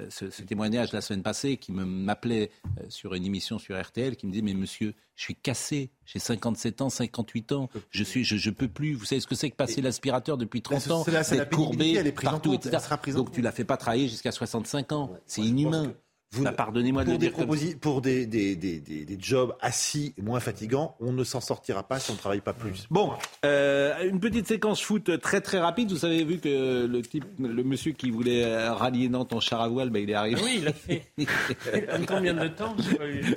[0.09, 4.15] ce, ce témoignage la semaine passée qui me m'appelait euh, sur une émission sur RTL
[4.15, 5.91] qui me disait mais monsieur je suis cassé.
[6.05, 7.69] J'ai 57 ans 58 ans.
[7.89, 8.93] Je suis je, je peux plus.
[8.93, 11.03] Vous savez ce que c'est que passer l'aspirateur depuis 30 Là, ans?
[11.23, 12.77] c'est courbé partout etc.
[13.13, 15.11] donc tu la fais pas travailler jusqu'à 65 ans.
[15.25, 15.93] C'est inhumain
[16.31, 19.17] Vous Bah, pardonnez-moi de pour le des, dire comme pour des, des, des, des, des
[19.19, 22.53] jobs assis et moins fatigants, on ne s'en sortira pas si on ne travaille pas
[22.53, 22.85] plus.
[22.91, 23.13] Bon,
[23.45, 25.91] euh, une petite séquence foot très très rapide.
[25.91, 29.61] Vous avez vu que le type, le monsieur qui voulait euh, rallier Nantes en char
[29.61, 30.39] à voile, ben, il est arrivé.
[30.39, 31.03] Ah oui, il l'a fait.
[31.99, 32.75] En combien de temps.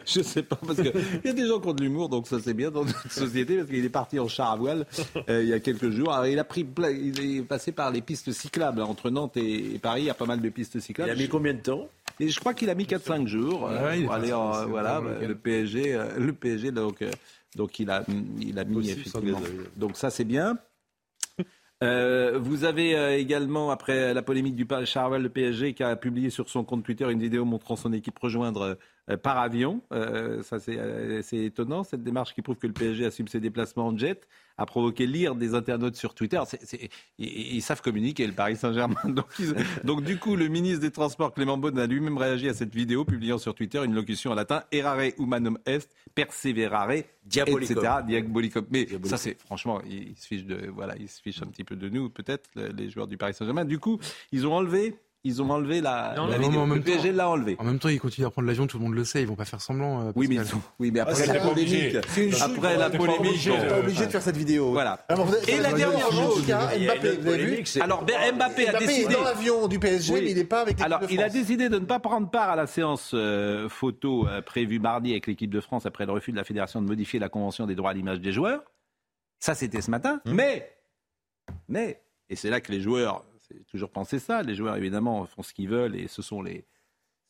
[0.04, 0.92] Je sais pas parce que
[1.24, 3.10] il y a des gens qui ont de l'humour, donc ça c'est bien dans notre
[3.10, 4.86] société parce qu'il est parti en char à voile
[5.28, 6.12] euh, il y a quelques jours.
[6.12, 10.02] Alors, il a pris, il est passé par les pistes cyclables entre Nantes et Paris.
[10.02, 11.10] Il y a pas mal de pistes cyclables.
[11.10, 11.88] Il a mis combien de temps?
[12.20, 14.52] Et je crois qu'il a mis 4-5 jours euh, Ouais, il est pour aller en,
[14.54, 17.10] c'est voilà vraiment le PSG, euh, le PSG donc euh,
[17.56, 18.04] donc il a
[18.40, 19.40] il a mis Aussi, effectivement.
[19.76, 20.58] Donc ça c'est bien.
[21.82, 26.30] Euh, vous avez euh, également, après la polémique du Charval, le PSG qui a publié
[26.30, 28.78] sur son compte Twitter une vidéo montrant son équipe rejoindre
[29.10, 29.82] euh, par avion.
[29.92, 31.82] Euh, ça, c'est euh, c'est étonnant.
[31.82, 34.28] Cette démarche qui prouve que le PSG assume ses déplacements en jet
[34.58, 36.40] a provoqué lire des internautes sur Twitter.
[37.18, 37.26] Ils,
[37.56, 38.94] ils savent communiquer, le Paris Saint-Germain.
[39.04, 42.54] Donc, ils- donc, du coup, le ministre des Transports, Clément Beaune, a lui-même réagi à
[42.54, 47.76] cette vidéo, publiant sur Twitter une locution en latin Errare humanum est, perseverare, Diabolicum.
[47.78, 47.94] etc.
[48.06, 48.66] Diabolicum.
[48.70, 49.10] Mais Diabolicum.
[49.10, 51.88] ça, c'est franchement, ils se fichent de, voilà, ils se fichent un petit peu de
[51.88, 53.64] nous, peut-être le- les joueurs du Paris Saint-Germain.
[53.64, 53.98] Du coup,
[54.32, 54.94] ils ont enlevé,
[55.24, 56.60] ils ont enlevé la, Non, la non, vidéo.
[56.62, 57.56] en le même PSG temps- l'a enlevé.
[57.60, 59.36] En même temps, ils continuent à prendre l'avion, tout le monde le sait, ils vont
[59.36, 60.08] pas faire semblant.
[60.08, 61.94] euh, Oui, mais, ils sont- oui, mais après Ah, la polémique,
[62.40, 64.72] après la polémique, obligé, bon, t'es pas obligé de faire cette vidéo.
[64.72, 65.04] Voilà.
[65.08, 69.12] Alors, vous- Et la dernière chose, Mbappé, vous avez vu Alors, Mbappé a décidé.
[69.12, 71.28] est dans l'avion du PSG, mais il n'est pas avec l'équipe Alors, de il a
[71.28, 75.28] décidé de ne pas prendre part à la séance euh, photo euh, prévue mardi avec
[75.28, 77.90] l'équipe de France après le refus de la fédération de modifier la convention des droits
[77.90, 78.62] à l'image des joueurs.
[79.38, 80.20] Ça, c'était ce matin.
[80.26, 80.34] Hum.
[80.34, 80.72] Mais,
[81.68, 83.24] mais, et c'est là que les joueurs,
[83.58, 86.66] c'est toujours pensé ça, les joueurs évidemment font ce qu'ils veulent et ce sont les.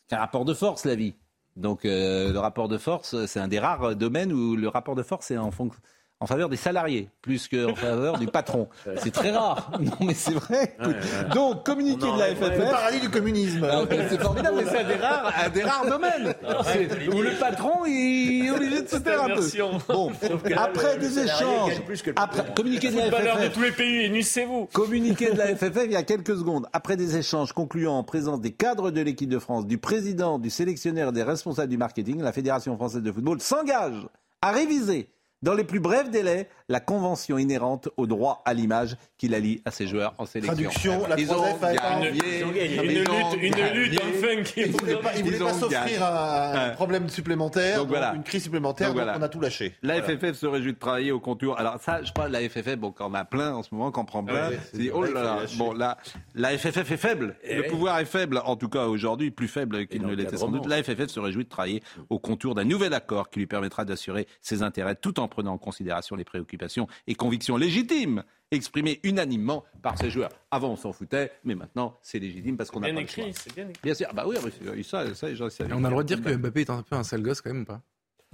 [0.08, 1.14] C'est un rapport de force, la vie.
[1.56, 5.02] Donc, euh, le rapport de force, c'est un des rares domaines où le rapport de
[5.02, 5.80] force est en fonction
[6.22, 8.68] en faveur des salariés plus qu'en faveur du patron.
[8.98, 9.72] C'est très rare.
[9.82, 10.76] Non, mais c'est vrai.
[11.34, 12.58] Donc, communiqué de la FFF.
[12.58, 13.66] Le paradis du communisme.
[13.68, 16.34] Ah, C'est formidable, mais c'est un des rares, un des rares domaines.
[17.12, 19.44] Où le patron il est obligé de se taire un peu.
[19.88, 20.12] Bon,
[20.56, 21.72] après des échanges,
[22.14, 23.52] après, communiqué de la Footballeur de FFF.
[23.54, 24.68] tous les pays, énuissez-vous.
[24.72, 26.68] Communiqué de la FFF il y a quelques secondes.
[26.72, 30.50] Après des échanges concluants en présence des cadres de l'équipe de France, du président, du
[30.50, 34.06] sélectionneur et des responsables du marketing, la Fédération française de football s'engage
[34.40, 35.08] à réviser
[35.42, 39.60] dans les plus brefs délais la convention inhérente au droit à l'image qui la lie
[39.64, 40.54] à ses joueurs en sélection.
[40.54, 42.40] Traduction, la Ils ont 3F a été- gagné.
[42.40, 45.58] Une ont lutte- une lutte enfin qui- Ils voulaient pas- ils voulaient Ils pas ont
[45.58, 46.56] s'offrir gagné.
[46.56, 48.14] un problème supplémentaire, Donc donc voilà.
[48.14, 49.18] une crise supplémentaire, Donc donc voilà.
[49.18, 49.74] on a tout lâché.
[49.82, 50.06] La Voilà.
[50.16, 51.58] FFF se réjouit de travailler au contour.
[51.58, 53.90] Alors ça, je parle de la FFF, bon, quand on a plein en ce moment,
[53.90, 55.36] quand on prend plein, Ouais, c'est c'est oh là là.
[55.58, 55.98] Bon, là,
[56.34, 57.36] la FFF est faible.
[57.44, 57.68] Eh le oui.
[57.68, 60.66] pouvoir est faible, en tout cas aujourd'hui, plus faible qu'il ne l'était sans doute.
[60.66, 64.26] La FFF se réjouit de travailler au contour d'un nouvel accord qui lui permettra d'assurer
[64.40, 69.96] ses intérêts tout en prenant en considération les préoccupations et convictions légitimes exprimées unanimement par
[69.98, 70.30] ses joueurs.
[70.50, 73.22] Avant, on s'en foutait, mais maintenant, c'est légitime parce qu'on a Bien pas le écrit,
[73.22, 73.30] choix.
[73.34, 73.80] c'est bien écrit.
[73.82, 74.36] Bien sûr, bah oui,
[74.74, 75.64] oui, ça, ça, j'en sais.
[75.64, 77.40] Et on a le droit de dire que Mbappé est un peu un sale gosse
[77.40, 77.80] quand même ou pas?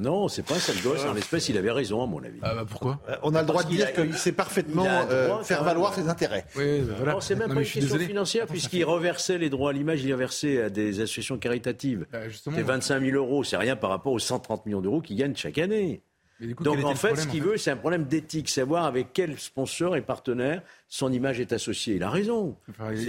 [0.01, 1.05] Non, c'est pas un sale gosse.
[1.05, 2.39] En l'espèce, il avait raison, à mon avis.
[2.43, 3.01] Ah bah pourquoi?
[3.09, 6.45] Euh, On a le droit de dire qu'il sait parfaitement euh, faire valoir ses intérêts.
[6.57, 7.13] Oui, bah voilà.
[7.15, 8.07] Non, c'est même Non, pas une question désolé.
[8.07, 12.07] financière, puisqu'il reversait les droits à l'image, il les reversait à des associations caritatives.
[12.13, 12.21] Bah.
[12.31, 15.59] C'est 25 000 euros, c'est rien par rapport aux 130 millions d'euros qu'il gagne chaque
[15.59, 16.03] année.
[16.41, 18.05] Mais du coup, Donc en fait, problème, ce qu'il en fait veut, c'est un problème
[18.05, 21.97] d'éthique, savoir avec quel sponsor et partenaire son image est associée.
[21.97, 22.57] Il a raison.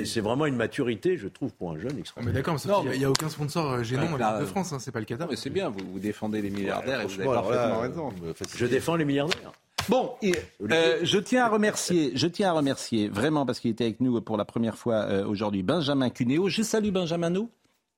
[0.05, 2.33] C'est- vraiment une maturité, je trouve, pour un jeune extraordinaire.
[2.83, 4.79] mais mais- il n'y a aucun sponsor euh, gênant là, l'équipe de euh, France, hein,
[4.79, 5.27] c'est pas le Qatar.
[5.29, 8.13] Mais c'est bien, vous, vous défendez les milliardaires et vous avez parfaitement raison.
[8.35, 9.51] faites- Je défends les milliardaires.
[9.87, 10.35] Bon, et,
[10.71, 14.19] euh, je tiens à remercier, je tiens à remercier vraiment parce qu'il était avec nous
[14.21, 16.47] pour la première fois euh, aujourd'hui, Benjamin Cunéo.
[16.49, 17.49] Je salue Benjamin No,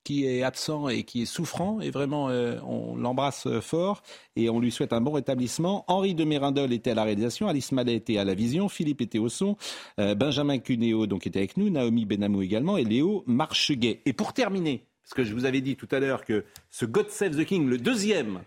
[0.04, 4.02] qui est absent et qui est souffrant et vraiment euh, on l'embrasse euh, fort
[4.36, 5.86] et on lui souhaite un bon rétablissement.
[5.88, 9.20] Henri de Mérindol était à la réalisation, Alice Mallet était à la vision, Philippe était
[9.20, 9.58] au son,
[10.00, 14.02] euh, Benjamin Cunéo donc était avec nous, Naomi Benamou également et Léo Marcheguet.
[14.06, 17.10] Et pour terminer, parce que je vous avais dit tout à l'heure que ce God
[17.10, 18.42] Save the King, le deuxième,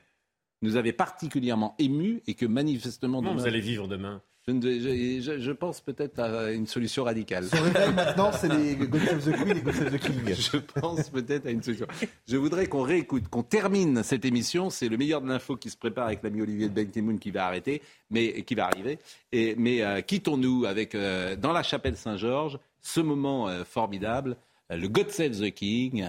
[0.63, 4.23] nous avait particulièrement ému et que manifestement Comment demain- vous allez vivre demain?
[4.47, 7.47] Je, pense peut-être à une solution radicale.
[7.47, 10.34] Son réveil maintenant, c'est les God Save the Queen et God Save the King.
[10.34, 11.86] Je pense peut-être à une solution.
[12.28, 14.68] Je voudrais qu'on réécoute, qu'on termine cette émission.
[14.68, 17.47] C'est le meilleur de l'info qui se prépare avec l'ami Olivier de Benkemoun qui va
[17.47, 17.80] arrêter,
[18.11, 18.99] mais qui va arriver.
[19.32, 24.36] Et, mais euh, quittons-nous avec euh, dans la chapelle Saint-Georges ce moment euh, formidable,
[24.68, 26.07] le God Save the King,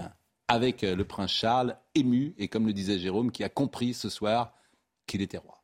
[0.50, 4.54] avec le prince Charles ému et comme le disait Jérôme, qui a compris ce soir
[5.08, 5.55] qu'il était roi.